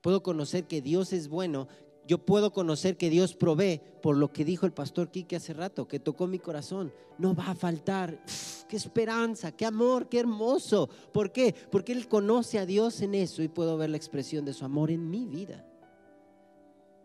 puedo 0.00 0.20
conocer 0.20 0.64
que 0.64 0.82
Dios 0.82 1.12
es 1.12 1.28
bueno, 1.28 1.68
yo 2.08 2.18
puedo 2.18 2.52
conocer 2.52 2.96
que 2.96 3.08
Dios 3.08 3.36
provee 3.36 3.80
por 4.02 4.16
lo 4.16 4.32
que 4.32 4.44
dijo 4.44 4.66
el 4.66 4.72
pastor 4.72 5.12
Quique 5.12 5.36
hace 5.36 5.52
rato, 5.52 5.86
que 5.86 6.00
tocó 6.00 6.26
mi 6.26 6.40
corazón. 6.40 6.92
No 7.18 7.36
va 7.36 7.50
a 7.50 7.54
faltar. 7.54 8.20
qué 8.68 8.76
esperanza, 8.76 9.52
qué 9.52 9.64
amor, 9.64 10.08
qué 10.08 10.18
hermoso. 10.18 10.88
¿Por 11.12 11.30
qué? 11.30 11.54
Porque 11.70 11.92
Él 11.92 12.08
conoce 12.08 12.58
a 12.58 12.66
Dios 12.66 13.00
en 13.00 13.14
eso 13.14 13.44
y 13.44 13.48
puedo 13.48 13.76
ver 13.76 13.90
la 13.90 13.96
expresión 13.96 14.44
de 14.44 14.54
su 14.54 14.64
amor 14.64 14.90
en 14.90 15.08
mi 15.08 15.28
vida. 15.28 15.64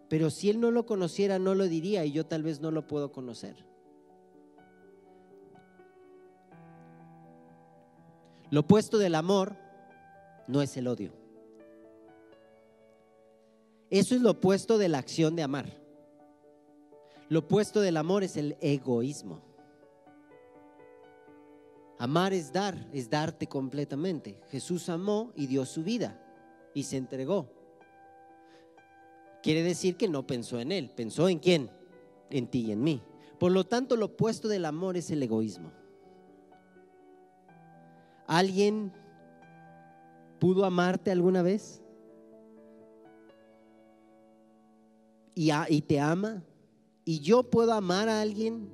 Pero 0.09 0.31
si 0.31 0.49
Él 0.49 0.59
no 0.59 0.71
lo 0.71 0.87
conociera, 0.87 1.37
no 1.37 1.53
lo 1.53 1.67
diría 1.67 2.03
y 2.03 2.13
yo 2.13 2.25
tal 2.25 2.41
vez 2.41 2.61
no 2.61 2.71
lo 2.71 2.87
puedo 2.87 3.11
conocer. 3.11 3.63
Lo 8.49 8.61
opuesto 8.61 8.97
del 8.97 9.13
amor 9.13 9.61
no 10.47 10.61
es 10.61 10.75
el 10.77 10.87
odio. 10.87 11.11
Eso 13.89 14.15
es 14.15 14.21
lo 14.21 14.31
opuesto 14.31 14.77
de 14.77 14.89
la 14.89 14.97
acción 14.97 15.35
de 15.35 15.43
amar. 15.43 15.83
Lo 17.29 17.39
opuesto 17.39 17.79
del 17.81 17.97
amor 17.97 18.23
es 18.23 18.37
el 18.37 18.57
egoísmo. 18.59 19.41
Amar 21.99 22.33
es 22.33 22.51
dar, 22.51 22.75
es 22.91 23.09
darte 23.09 23.47
completamente. 23.47 24.39
Jesús 24.49 24.89
amó 24.89 25.31
y 25.35 25.47
dio 25.47 25.65
su 25.65 25.83
vida 25.83 26.19
y 26.73 26.83
se 26.83 26.97
entregó. 26.97 27.49
Quiere 29.41 29.61
decir 29.61 29.95
que 29.95 30.07
no 30.07 30.25
pensó 30.25 30.59
en 30.59 30.71
él, 30.71 30.89
pensó 30.89 31.29
en 31.29 31.39
quién, 31.39 31.69
en 32.29 32.47
ti 32.47 32.61
y 32.61 32.71
en 32.71 32.81
mí. 32.81 33.01
Por 33.39 33.51
lo 33.51 33.65
tanto, 33.65 33.95
lo 33.95 34.07
opuesto 34.07 34.47
del 34.47 34.65
amor 34.65 34.97
es 34.97 35.11
el 35.11 35.21
egoísmo. 35.21 35.71
¿Alguien 38.25 38.91
pudo 40.43 40.65
amarte 40.65 41.09
alguna 41.09 41.41
vez? 41.41 41.81
y, 45.35 45.81
te 45.83 46.01
ama. 46.01 46.43
Y 47.05 47.21
yo 47.21 47.49
puedo 47.49 47.71
amar 47.71 48.09
a 48.09 48.19
alguien 48.19 48.69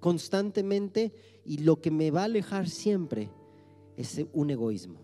constantemente 0.00 1.12
y 1.44 1.58
lo 1.58 1.80
que 1.80 1.92
me 1.92 2.10
va 2.10 2.22
a 2.22 2.24
alejar 2.24 2.68
siempre 2.68 3.30
es 3.96 4.20
un 4.32 4.50
egoísmo. 4.50 4.98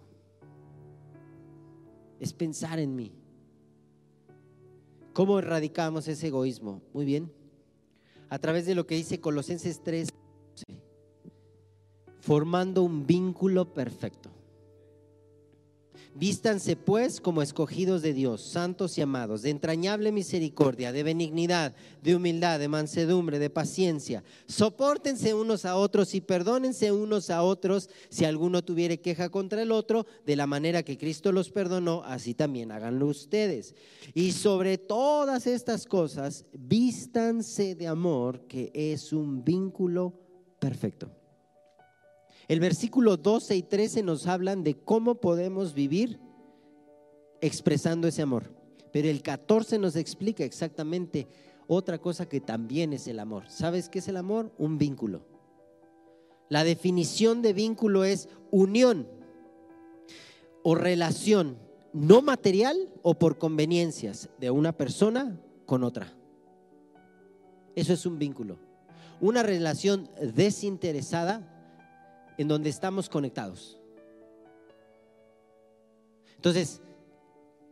Es 2.19 2.33
pensar 2.33 2.81
en 2.81 2.97
mí. 2.97 3.13
¿Cómo 5.13 5.39
erradicamos 5.39 6.09
ese 6.09 6.27
egoísmo? 6.27 6.83
Muy 6.93 7.05
bien. 7.05 7.33
A 8.31 8.41
través 8.41 8.67
de 8.67 8.75
lo 8.75 8.85
que 8.85 8.97
dice 8.97 9.21
Colosenses 9.21 9.81
3, 9.85 10.09
formando 12.19 12.83
un 12.83 13.07
vínculo 13.07 13.73
perfecto. 13.73 14.34
Vístanse 16.17 16.77
pues 16.77 17.21
como 17.21 17.43
escogidos 17.43 18.01
de 18.01 18.13
Dios, 18.13 18.41
santos 18.41 18.97
y 18.99 19.01
amados, 19.01 19.43
de 19.43 19.51
entrañable 19.51 20.13
misericordia, 20.13 20.93
de 20.93 21.03
benignidad, 21.03 21.75
de 22.05 22.15
humildad, 22.15 22.61
de 22.61 22.69
mansedumbre, 22.69 23.41
de 23.41 23.51
paciencia. 23.51 24.23
Sopórtense 24.47 25.35
unos 25.35 25.65
a 25.65 25.75
otros 25.75 26.15
y 26.15 26.21
perdónense 26.21 26.93
unos 26.93 27.31
a 27.31 27.43
otros 27.43 27.91
si 28.11 28.25
alguno 28.25 28.63
tuviere 28.63 29.01
queja 29.01 29.29
contra 29.29 29.61
el 29.61 29.73
otro, 29.73 30.07
de 30.25 30.37
la 30.37 30.47
manera 30.47 30.85
que 30.85 30.99
Cristo 30.99 31.33
los 31.33 31.51
perdonó, 31.51 32.05
así 32.05 32.33
también 32.33 32.71
háganlo 32.71 33.07
ustedes. 33.07 33.75
Y 34.15 34.31
sobre 34.31 34.79
todas 34.79 35.49
estas 35.49 35.85
cosas, 35.85 36.45
vístanse 36.53 37.75
de 37.75 37.89
amor, 37.89 38.47
que 38.47 38.71
es 38.73 39.13
un 39.13 39.45
vínculo 39.45 40.15
perfecto. 40.61 41.24
El 42.49 42.61
versículo 42.61 43.17
12 43.17 43.57
y 43.57 43.63
13 43.63 44.03
nos 44.03 44.27
hablan 44.27 44.65
de 44.65 44.75
cómo 44.75 45.17
podemos 45.17 45.75
vivir 45.75 46.21
expresando 47.41 48.09
ese 48.09 48.23
amor. 48.23 48.53
Pero 48.93 49.09
el 49.09 49.23
14 49.23 49.79
nos 49.79 49.97
explica 49.97 50.45
exactamente 50.45 51.27
otra 51.67 51.99
cosa 51.99 52.29
que 52.29 52.41
también 52.41 52.93
es 52.93 53.09
el 53.09 53.19
amor. 53.19 53.49
¿Sabes 53.49 53.89
qué 53.89 53.99
es 53.99 54.09
el 54.09 54.17
amor? 54.17 54.53
Un 54.59 54.79
vínculo. 54.79 55.27
La 56.49 56.65
definición 56.65 57.43
de 57.43 57.55
vínculo 57.55 58.05
es 58.05 58.29
unión 58.51 59.09
o 60.63 60.75
relación 60.75 61.59
no 61.95 62.23
material 62.23 62.77
o 63.03 63.19
por 63.19 63.39
conveniencias 63.39 64.29
de 64.39 64.51
una 64.51 64.77
persona 64.77 65.41
con 65.65 65.85
otra. 65.85 66.13
Eso 67.75 67.93
es 67.93 68.05
un 68.05 68.19
vínculo. 68.19 68.59
Una 69.21 69.43
relación 69.43 70.11
desinteresada 70.35 71.54
en 72.39 72.49
donde 72.49 72.71
estamos 72.71 73.09
conectados. 73.09 73.79
Entonces, 76.37 76.83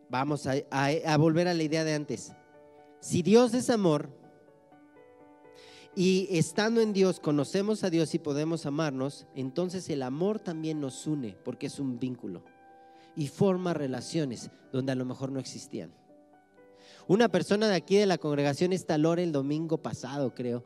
vamos 0.09 0.47
a, 0.47 1.17
volver 1.17 1.49
a 1.49 1.55
la 1.55 1.63
idea 1.63 1.85
de 1.85 1.95
antes. 1.95 2.33
Si 3.01 3.23
Dios 3.23 3.55
es 3.55 3.71
amor 3.71 4.11
y 5.95 6.29
estando 6.31 6.81
en 6.81 6.93
Dios 6.93 7.21
conocemos 7.21 7.85
a 7.85 7.91
Dios 7.91 8.15
y 8.15 8.19
podemos 8.19 8.65
amarnos, 8.65 9.27
entonces 9.35 9.89
el 9.91 10.03
amor 10.03 10.39
también 10.39 10.81
nos 10.81 11.07
une 11.07 11.37
porque 11.45 11.67
es 11.67 11.79
un 11.79 11.99
vínculo 11.99 12.45
y 13.17 13.29
forma 13.29 13.75
relaciones 13.75 14.51
donde 14.73 14.93
a 14.93 14.95
lo 14.95 15.05
mejor 15.05 15.33
no 15.33 15.41
existían. 15.41 15.93
Una 17.09 17.29
persona 17.29 17.69
de 17.69 17.75
aquí 17.75 17.97
de 17.97 18.07
la 18.07 18.19
congregación 18.19 18.73
esta 18.73 18.97
Lore 18.97 19.23
el 19.23 19.33
domingo 19.33 19.79
pasado, 19.79 20.35
creo, 20.35 20.65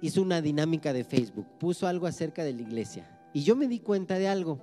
hizo 0.00 0.22
una 0.22 0.40
dinámica 0.40 0.92
de 0.92 1.04
Facebook, 1.04 1.46
puso 1.58 1.86
algo 1.86 2.06
acerca 2.06 2.44
de 2.44 2.52
la 2.52 2.62
iglesia. 2.62 3.18
Y 3.32 3.42
yo 3.42 3.56
me 3.56 3.68
di 3.68 3.80
cuenta 3.80 4.18
de 4.18 4.28
algo. 4.28 4.60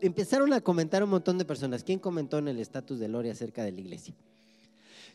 Empezaron 0.00 0.52
a 0.52 0.60
comentar 0.60 1.02
un 1.02 1.10
montón 1.10 1.38
de 1.38 1.44
personas. 1.44 1.84
¿Quién 1.84 1.98
comentó 1.98 2.38
en 2.38 2.48
el 2.48 2.58
estatus 2.58 2.98
de 2.98 3.08
Lore 3.08 3.30
acerca 3.30 3.64
de 3.64 3.72
la 3.72 3.80
iglesia? 3.80 4.14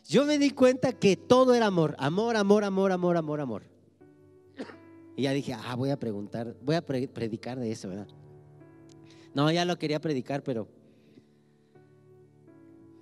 Yo 0.06 0.26
me 0.26 0.38
di 0.38 0.50
cuenta 0.50 0.92
que 0.92 1.16
todo 1.16 1.54
era 1.54 1.66
amor, 1.66 1.96
amor, 1.98 2.36
amor, 2.36 2.64
amor, 2.64 2.92
amor, 2.92 3.16
amor, 3.16 3.40
amor. 3.40 3.62
Y 5.16 5.22
ya 5.22 5.32
dije, 5.32 5.54
ah, 5.54 5.74
voy 5.76 5.90
a 5.90 5.98
preguntar, 5.98 6.56
voy 6.62 6.74
a 6.74 6.84
predicar 6.84 7.58
de 7.58 7.70
eso, 7.70 7.88
¿verdad? 7.88 8.08
No, 9.32 9.50
ya 9.50 9.64
lo 9.64 9.78
quería 9.78 10.00
predicar, 10.00 10.42
pero 10.42 10.68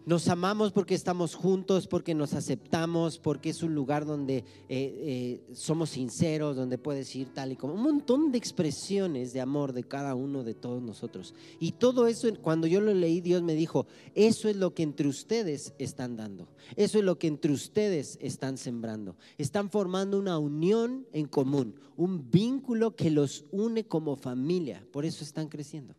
nos 0.05 0.29
amamos 0.29 0.73
porque 0.73 0.95
estamos 0.95 1.35
juntos, 1.35 1.87
porque 1.87 2.15
nos 2.15 2.35
aceptamos, 2.35 3.19
porque 3.19 3.51
es 3.51 3.63
un 3.63 3.75
lugar 3.75 4.05
donde 4.05 4.39
eh, 4.39 4.45
eh, 4.69 5.41
somos 5.55 5.91
sinceros, 5.91 6.57
donde 6.57 6.79
puedes 6.79 7.15
ir 7.15 7.29
tal 7.29 7.53
y 7.53 7.57
como. 7.57 7.75
Un 7.75 7.83
montón 7.83 8.33
de 8.33 8.39
expresiones 8.39 9.33
de 9.33 9.41
amor 9.41 9.73
de 9.73 9.85
cada 9.85 10.15
uno 10.15 10.43
de 10.43 10.55
todos 10.55 10.83
nosotros. 10.83 11.35
Y 11.61 11.73
todo 11.73 12.07
eso, 12.07 12.29
cuando 12.41 12.67
yo 12.67 12.81
lo 12.81 12.93
leí, 12.93 13.21
Dios 13.21 13.43
me 13.43 13.55
dijo, 13.55 13.87
eso 14.15 14.49
es 14.49 14.57
lo 14.57 14.75
que 14.75 14.83
entre 14.83 15.09
ustedes 15.09 15.73
están 15.79 16.17
dando. 16.17 16.49
Eso 16.77 16.99
es 16.99 17.05
lo 17.05 17.19
que 17.19 17.29
entre 17.29 17.53
ustedes 17.53 18.19
están 18.21 18.59
sembrando. 18.59 19.17
Están 19.39 19.71
formando 19.71 20.19
una 20.19 20.39
unión 20.39 21.07
en 21.13 21.27
común, 21.27 21.77
un 21.97 22.31
vínculo 22.31 22.97
que 22.97 23.11
los 23.11 23.45
une 23.53 23.85
como 23.85 24.17
familia. 24.17 24.85
Por 24.91 25.05
eso 25.05 25.23
están 25.23 25.49
creciendo. 25.49 25.95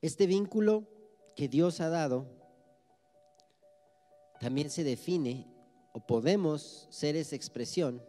Este 0.00 0.26
vínculo 0.26 0.86
que 1.34 1.48
Dios 1.48 1.80
ha 1.80 1.88
dado 1.88 2.26
también 4.40 4.70
se 4.70 4.84
define 4.84 5.46
o 5.92 6.06
podemos 6.06 6.86
ser 6.90 7.16
esa 7.16 7.34
expresión 7.34 8.00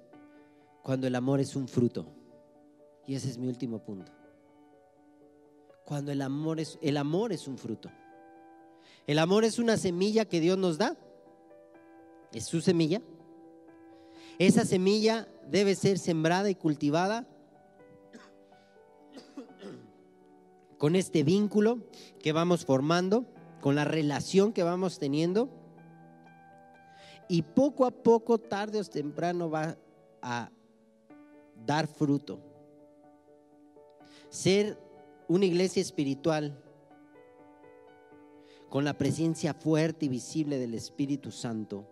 cuando 0.83 1.07
el 1.07 1.15
amor 1.15 1.39
es 1.39 1.55
un 1.55 1.67
fruto. 1.67 2.05
Y 3.07 3.15
ese 3.15 3.29
es 3.29 3.37
mi 3.39 3.47
último 3.47 3.83
punto. 3.83 4.11
Cuando 5.85 6.11
el 6.11 6.21
amor 6.21 6.59
es 6.59 6.77
el 6.83 6.97
amor 6.97 7.33
es 7.33 7.47
un 7.47 7.57
fruto. 7.57 7.89
El 9.07 9.17
amor 9.17 9.43
es 9.43 9.57
una 9.57 9.75
semilla 9.75 10.25
que 10.25 10.39
Dios 10.39 10.57
nos 10.57 10.77
da. 10.77 10.95
Es 12.31 12.45
su 12.45 12.61
semilla. 12.61 13.01
Esa 14.37 14.63
semilla 14.65 15.27
debe 15.49 15.73
ser 15.73 15.97
sembrada 15.97 16.51
y 16.51 16.55
cultivada 16.55 17.27
con 20.79 20.95
este 20.95 21.23
vínculo 21.23 21.79
que 22.23 22.31
vamos 22.31 22.65
formando, 22.65 23.25
con 23.61 23.75
la 23.75 23.83
relación 23.83 24.53
que 24.53 24.63
vamos 24.63 24.97
teniendo. 24.97 25.49
Y 27.27 27.43
poco 27.43 27.85
a 27.85 27.91
poco, 27.91 28.39
tarde 28.39 28.79
o 28.79 28.83
temprano, 28.83 29.51
va 29.51 29.77
a 30.21 30.49
dar 31.65 31.85
fruto. 31.85 32.39
Ser 34.29 34.79
una 35.27 35.45
iglesia 35.45 35.81
espiritual 35.81 36.63
con 38.69 38.85
la 38.85 38.97
presencia 38.97 39.53
fuerte 39.53 40.05
y 40.05 40.09
visible 40.09 40.57
del 40.57 40.73
Espíritu 40.75 41.29
Santo 41.29 41.85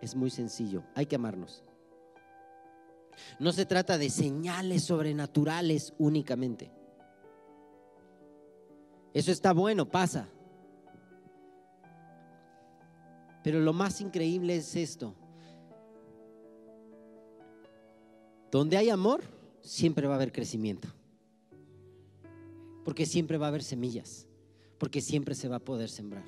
es 0.00 0.14
muy 0.14 0.30
sencillo. 0.30 0.84
Hay 0.94 1.06
que 1.06 1.16
amarnos. 1.16 1.64
No 3.40 3.52
se 3.52 3.66
trata 3.66 3.98
de 3.98 4.08
señales 4.08 4.84
sobrenaturales 4.84 5.94
únicamente. 5.98 6.79
Eso 9.12 9.32
está 9.32 9.52
bueno, 9.52 9.88
pasa. 9.88 10.28
Pero 13.42 13.60
lo 13.60 13.72
más 13.72 14.00
increíble 14.00 14.56
es 14.56 14.76
esto. 14.76 15.14
Donde 18.50 18.76
hay 18.76 18.90
amor, 18.90 19.22
siempre 19.60 20.06
va 20.06 20.14
a 20.14 20.16
haber 20.16 20.32
crecimiento. 20.32 20.88
Porque 22.84 23.06
siempre 23.06 23.38
va 23.38 23.46
a 23.46 23.48
haber 23.48 23.62
semillas. 23.62 24.26
Porque 24.78 25.00
siempre 25.00 25.34
se 25.34 25.48
va 25.48 25.56
a 25.56 25.64
poder 25.64 25.88
sembrar. 25.88 26.24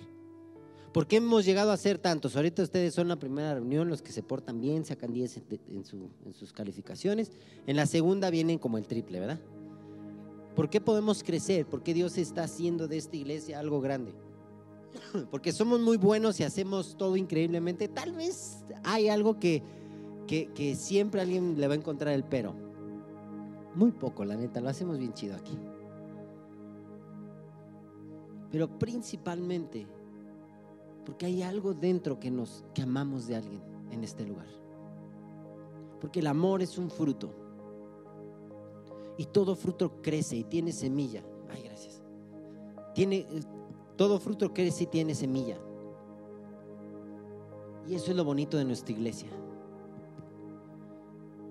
¿Por 0.92 1.06
qué 1.06 1.16
hemos 1.16 1.44
llegado 1.44 1.72
a 1.72 1.76
ser 1.76 1.98
tantos? 1.98 2.36
Ahorita 2.36 2.62
ustedes 2.62 2.94
son 2.94 3.08
la 3.08 3.16
primera 3.16 3.54
reunión, 3.54 3.88
los 3.88 4.02
que 4.02 4.12
se 4.12 4.22
portan 4.22 4.60
bien, 4.60 4.84
sacan 4.84 5.12
10 5.12 5.38
en, 5.38 6.10
en 6.26 6.34
sus 6.34 6.52
calificaciones. 6.52 7.32
En 7.66 7.76
la 7.76 7.86
segunda 7.86 8.28
vienen 8.28 8.58
como 8.58 8.76
el 8.76 8.86
triple, 8.86 9.18
¿verdad? 9.18 9.40
¿Por 10.54 10.68
qué 10.68 10.80
podemos 10.80 11.22
crecer? 11.22 11.66
¿Por 11.66 11.82
qué 11.82 11.94
Dios 11.94 12.18
está 12.18 12.44
haciendo 12.44 12.88
de 12.88 12.98
esta 12.98 13.16
iglesia 13.16 13.58
algo 13.58 13.80
grande? 13.80 14.12
Porque 15.30 15.52
somos 15.52 15.80
muy 15.80 15.96
buenos 15.96 16.38
y 16.40 16.44
hacemos 16.44 16.96
todo 16.96 17.16
increíblemente. 17.16 17.88
Tal 17.88 18.12
vez 18.12 18.64
hay 18.84 19.08
algo 19.08 19.38
que, 19.38 19.62
que, 20.26 20.74
siempre 20.76 21.20
alguien 21.20 21.58
le 21.58 21.66
va 21.66 21.74
a 21.74 21.76
encontrar 21.76 22.14
el 22.14 22.24
pero. 22.24 22.54
Muy 23.74 23.92
poco, 23.92 24.24
la 24.24 24.36
neta, 24.36 24.60
lo 24.60 24.68
hacemos 24.68 24.98
bien 24.98 25.14
chido 25.14 25.34
aquí. 25.34 25.58
Pero 28.50 28.78
principalmente 28.78 29.86
porque 31.06 31.26
hay 31.26 31.42
algo 31.42 31.74
dentro 31.74 32.20
que 32.20 32.30
nos 32.30 32.64
que 32.74 32.82
amamos 32.82 33.26
de 33.26 33.36
alguien 33.36 33.62
en 33.90 34.04
este 34.04 34.26
lugar. 34.26 34.46
Porque 36.00 36.20
el 36.20 36.26
amor 36.26 36.62
es 36.62 36.78
un 36.78 36.90
fruto. 36.90 37.41
Y 39.22 39.26
todo 39.26 39.54
fruto 39.54 40.02
crece 40.02 40.34
y 40.34 40.42
tiene 40.42 40.72
semilla. 40.72 41.22
Ay, 41.48 41.62
gracias. 41.62 42.02
Tiene, 42.92 43.24
todo 43.94 44.18
fruto 44.18 44.52
crece 44.52 44.82
y 44.82 44.86
tiene 44.88 45.14
semilla. 45.14 45.56
Y 47.86 47.94
eso 47.94 48.10
es 48.10 48.16
lo 48.16 48.24
bonito 48.24 48.56
de 48.56 48.64
nuestra 48.64 48.92
iglesia. 48.92 49.28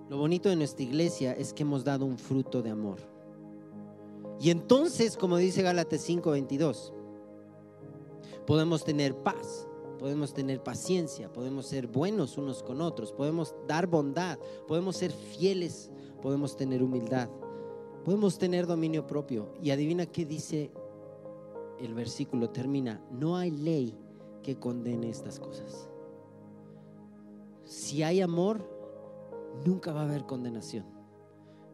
Lo 0.10 0.17
bonito 0.17 0.49
de 0.49 0.57
nuestra 0.57 0.84
iglesia 0.84 1.31
es 1.31 1.53
que 1.53 1.63
hemos 1.63 1.86
dado 1.86 2.05
un 2.05 2.17
fruto 2.17 2.62
de 2.62 2.71
amor. 2.71 2.97
Y 4.41 4.49
entonces, 4.49 5.15
como 5.15 5.38
dice 5.38 5.62
Gálatas 5.62 6.01
5:22, 6.01 6.91
podemos 8.45 8.84
tener 8.84 9.15
paz, 9.15 9.65
podemos 9.97 10.34
tener 10.34 10.62
paciencia, 10.62 11.31
podemos 11.31 11.67
ser 11.67 11.88
buenos 11.88 12.38
unos 12.38 12.63
con 12.63 12.81
otros, 12.81 13.13
podemos 13.13 13.55
dar 13.65 13.88
bondad, 13.88 14.38
podemos 14.67 14.97
ser 14.97 15.13
fieles, 15.13 15.89
podemos 16.21 16.57
tener 16.57 16.84
humildad, 16.84 17.29
Podemos 18.03 18.37
tener 18.37 18.67
dominio 18.67 19.05
propio. 19.05 19.53
Y 19.61 19.71
adivina 19.71 20.05
qué 20.05 20.25
dice 20.25 20.71
el 21.79 21.93
versículo, 21.93 22.49
termina, 22.49 23.01
no 23.11 23.37
hay 23.37 23.51
ley 23.51 23.97
que 24.43 24.57
condene 24.57 25.09
estas 25.09 25.39
cosas. 25.39 25.89
Si 27.63 28.03
hay 28.03 28.21
amor, 28.21 28.67
nunca 29.65 29.91
va 29.91 30.01
a 30.01 30.05
haber 30.05 30.25
condenación. 30.25 30.85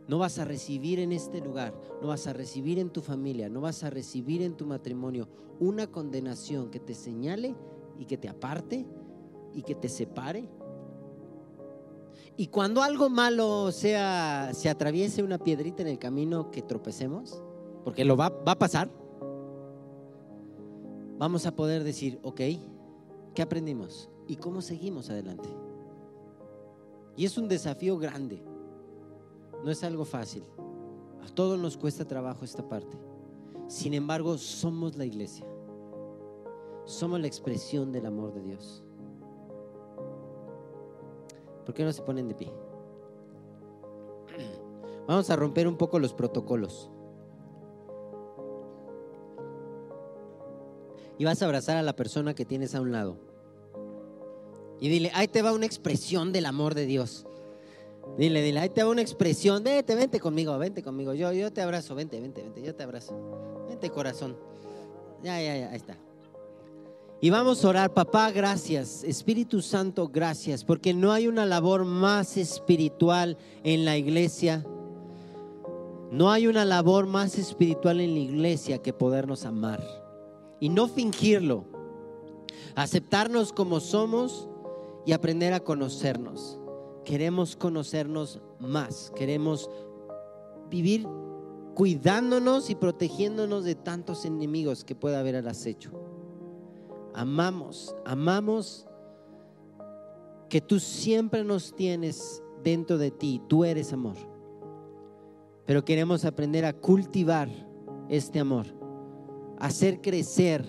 No 0.07 0.19
vas 0.19 0.39
a 0.39 0.45
recibir 0.45 0.99
en 0.99 1.11
este 1.11 1.41
lugar, 1.41 1.73
no 2.01 2.07
vas 2.07 2.27
a 2.27 2.33
recibir 2.33 2.79
en 2.79 2.89
tu 2.89 3.01
familia, 3.01 3.49
no 3.49 3.59
vas 3.59 3.83
a 3.83 3.89
recibir 3.89 4.41
en 4.41 4.55
tu 4.55 4.65
matrimonio 4.65 5.27
una 5.59 5.87
condenación 5.87 6.69
que 6.69 6.79
te 6.79 6.93
señale 6.93 7.55
y 7.99 8.05
que 8.05 8.17
te 8.17 8.29
aparte 8.29 8.85
y 9.53 9.63
que 9.63 9.75
te 9.75 9.89
separe 9.89 10.47
y 12.35 12.47
cuando 12.47 12.83
algo 12.83 13.09
malo 13.09 13.71
sea, 13.71 14.51
se 14.53 14.69
atraviese 14.69 15.23
una 15.23 15.37
piedrita 15.37 15.81
en 15.81 15.87
el 15.87 15.99
camino 15.99 16.51
que 16.51 16.61
tropecemos, 16.61 17.41
porque 17.83 18.05
lo 18.05 18.15
va, 18.15 18.29
va 18.29 18.53
a 18.53 18.59
pasar, 18.59 18.89
vamos 21.17 21.45
a 21.45 21.55
poder 21.55 21.83
decir, 21.83 22.19
ok, 22.23 22.41
¿qué 23.33 23.41
aprendimos? 23.41 24.09
¿Y 24.27 24.35
cómo 24.35 24.61
seguimos 24.61 25.09
adelante? 25.09 25.49
Y 27.15 27.25
es 27.25 27.37
un 27.37 27.47
desafío 27.47 27.97
grande, 27.97 28.43
no 29.63 29.71
es 29.71 29.83
algo 29.83 30.05
fácil. 30.05 30.43
A 31.25 31.29
todos 31.29 31.59
nos 31.59 31.75
cuesta 31.75 32.05
trabajo 32.05 32.45
esta 32.45 32.67
parte. 32.67 32.97
Sin 33.67 33.93
embargo, 33.93 34.37
somos 34.37 34.95
la 34.95 35.05
iglesia. 35.05 35.45
Somos 36.85 37.19
la 37.19 37.27
expresión 37.27 37.91
del 37.91 38.05
amor 38.05 38.33
de 38.33 38.41
Dios. 38.41 38.83
¿Por 41.67 41.75
qué 41.75 41.83
no 41.83 41.91
se 41.91 42.01
ponen 42.01 42.29
de 42.29 42.33
pie? 42.33 42.49
Vamos 45.05 45.29
a 45.29 45.35
romper 45.35 45.67
un 45.67 45.75
poco 45.75 45.99
los 45.99 46.13
protocolos. 46.13 46.89
Y 51.17 51.25
vas 51.25 51.41
a 51.41 51.45
abrazar 51.45 51.75
a 51.75 51.81
la 51.81 51.93
persona 51.93 52.33
que 52.33 52.45
tienes 52.45 52.73
a 52.73 52.79
un 52.79 52.93
lado. 52.93 53.17
Y 54.79 54.87
dile, 54.87 55.11
ahí 55.13 55.27
te 55.27 55.41
va 55.41 55.51
una 55.51 55.65
expresión 55.65 56.31
del 56.31 56.45
amor 56.45 56.73
de 56.73 56.85
Dios. 56.85 57.27
Dile, 58.17 58.41
dile, 58.41 58.61
ahí 58.61 58.69
te 58.69 58.81
va 58.81 58.89
una 58.89 59.01
expresión. 59.01 59.61
Vente, 59.61 59.93
vente 59.93 60.21
conmigo, 60.21 60.57
vente 60.57 60.81
conmigo. 60.81 61.13
Yo, 61.15 61.33
yo 61.33 61.51
te 61.51 61.61
abrazo, 61.61 61.95
vente, 61.95 62.21
vente, 62.21 62.43
vente, 62.43 62.61
yo 62.61 62.73
te 62.73 62.83
abrazo. 62.83 63.67
Vente 63.67 63.89
corazón. 63.89 64.37
Ya, 65.21 65.41
ya, 65.41 65.57
ya, 65.57 65.69
ahí 65.71 65.75
está. 65.75 65.97
Y 67.19 67.31
vamos 67.31 67.65
a 67.65 67.69
orar, 67.69 67.93
papá, 67.95 68.29
gracias. 68.29 69.03
Espíritu 69.03 69.63
Santo, 69.63 70.07
gracias, 70.07 70.63
porque 70.63 70.93
no 70.93 71.11
hay 71.11 71.27
una 71.27 71.47
labor 71.47 71.83
más 71.83 72.37
espiritual 72.37 73.39
en 73.63 73.85
la 73.85 73.97
iglesia. 73.97 74.63
No 76.11 76.31
hay 76.31 76.45
una 76.45 76.63
labor 76.63 77.07
más 77.07 77.39
espiritual 77.39 78.01
en 78.01 78.13
la 78.13 78.19
iglesia 78.19 78.83
que 78.83 78.93
podernos 78.93 79.45
amar 79.45 79.83
y 80.59 80.69
no 80.69 80.87
fingirlo. 80.87 81.65
Aceptarnos 82.75 83.51
como 83.51 83.79
somos 83.79 84.47
y 85.03 85.13
aprender 85.13 85.53
a 85.53 85.59
conocernos. 85.59 86.59
Queremos 87.03 87.55
conocernos 87.55 88.41
más. 88.59 89.11
Queremos 89.15 89.71
vivir 90.69 91.07
cuidándonos 91.73 92.69
y 92.69 92.75
protegiéndonos 92.75 93.63
de 93.63 93.73
tantos 93.73 94.23
enemigos 94.23 94.83
que 94.83 94.93
pueda 94.93 95.19
haber 95.19 95.35
al 95.35 95.47
acecho 95.47 96.06
amamos, 97.17 97.95
amamos 98.05 98.87
que 100.49 100.61
tú 100.61 100.79
siempre 100.79 101.43
nos 101.43 101.75
tienes 101.75 102.43
dentro 102.63 102.97
de 102.97 103.11
ti, 103.11 103.41
tú 103.47 103.65
eres 103.65 103.91
amor. 103.91 104.15
Pero 105.65 105.83
queremos 105.83 106.23
aprender 106.25 106.63
a 106.63 106.73
cultivar 106.73 107.49
este 108.07 108.39
amor, 108.39 108.67
hacer 109.59 109.99
crecer, 109.99 110.65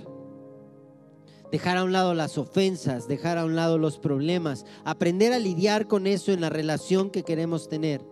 dejar 1.53 1.77
a 1.77 1.85
un 1.85 1.93
lado 1.93 2.15
las 2.15 2.39
ofensas, 2.39 3.07
dejar 3.07 3.39
a 3.39 3.45
un 3.45 3.55
lado 3.55 3.79
los 3.79 3.99
problemas, 3.99 4.65
aprender 4.85 5.33
a 5.33 5.39
lidiar 5.39 5.87
con 5.87 6.07
eso 6.07 6.33
en 6.33 6.41
la 6.41 6.51
relación 6.51 7.11
que 7.11 7.23
queremos 7.25 7.69
tener, 7.69 8.05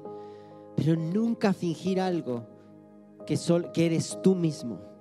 pero 0.76 0.94
nunca 0.94 1.52
fingir 1.54 2.00
algo 2.00 2.46
que, 3.26 3.38
eres 3.84 4.18
tú 4.22 4.34
mismo. 4.34 4.95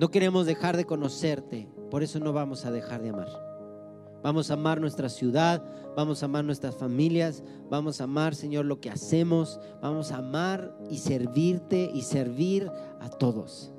No 0.00 0.10
queremos 0.10 0.46
dejar 0.46 0.78
de 0.78 0.86
conocerte, 0.86 1.68
por 1.90 2.02
eso 2.02 2.20
no 2.20 2.32
vamos 2.32 2.64
a 2.64 2.70
dejar 2.70 3.02
de 3.02 3.10
amar. 3.10 3.28
Vamos 4.22 4.50
a 4.50 4.54
amar 4.54 4.80
nuestra 4.80 5.10
ciudad, 5.10 5.62
vamos 5.94 6.22
a 6.22 6.24
amar 6.24 6.42
nuestras 6.42 6.74
familias, 6.74 7.44
vamos 7.68 8.00
a 8.00 8.04
amar, 8.04 8.34
Señor, 8.34 8.64
lo 8.64 8.80
que 8.80 8.88
hacemos, 8.88 9.60
vamos 9.82 10.10
a 10.10 10.16
amar 10.16 10.74
y 10.88 10.96
servirte 10.96 11.90
y 11.92 12.00
servir 12.00 12.70
a 12.98 13.10
todos, 13.10 13.72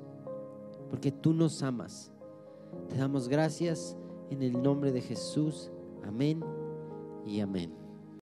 porque 0.90 1.10
tú 1.10 1.32
nos 1.32 1.60
amas. 1.64 2.12
Te 2.88 2.96
damos 2.96 3.26
gracias 3.26 3.96
en 4.30 4.42
el 4.42 4.62
nombre 4.62 4.92
de 4.92 5.00
Jesús. 5.00 5.72
Amén 6.04 6.44
y 7.26 7.40
amén. 7.40 7.81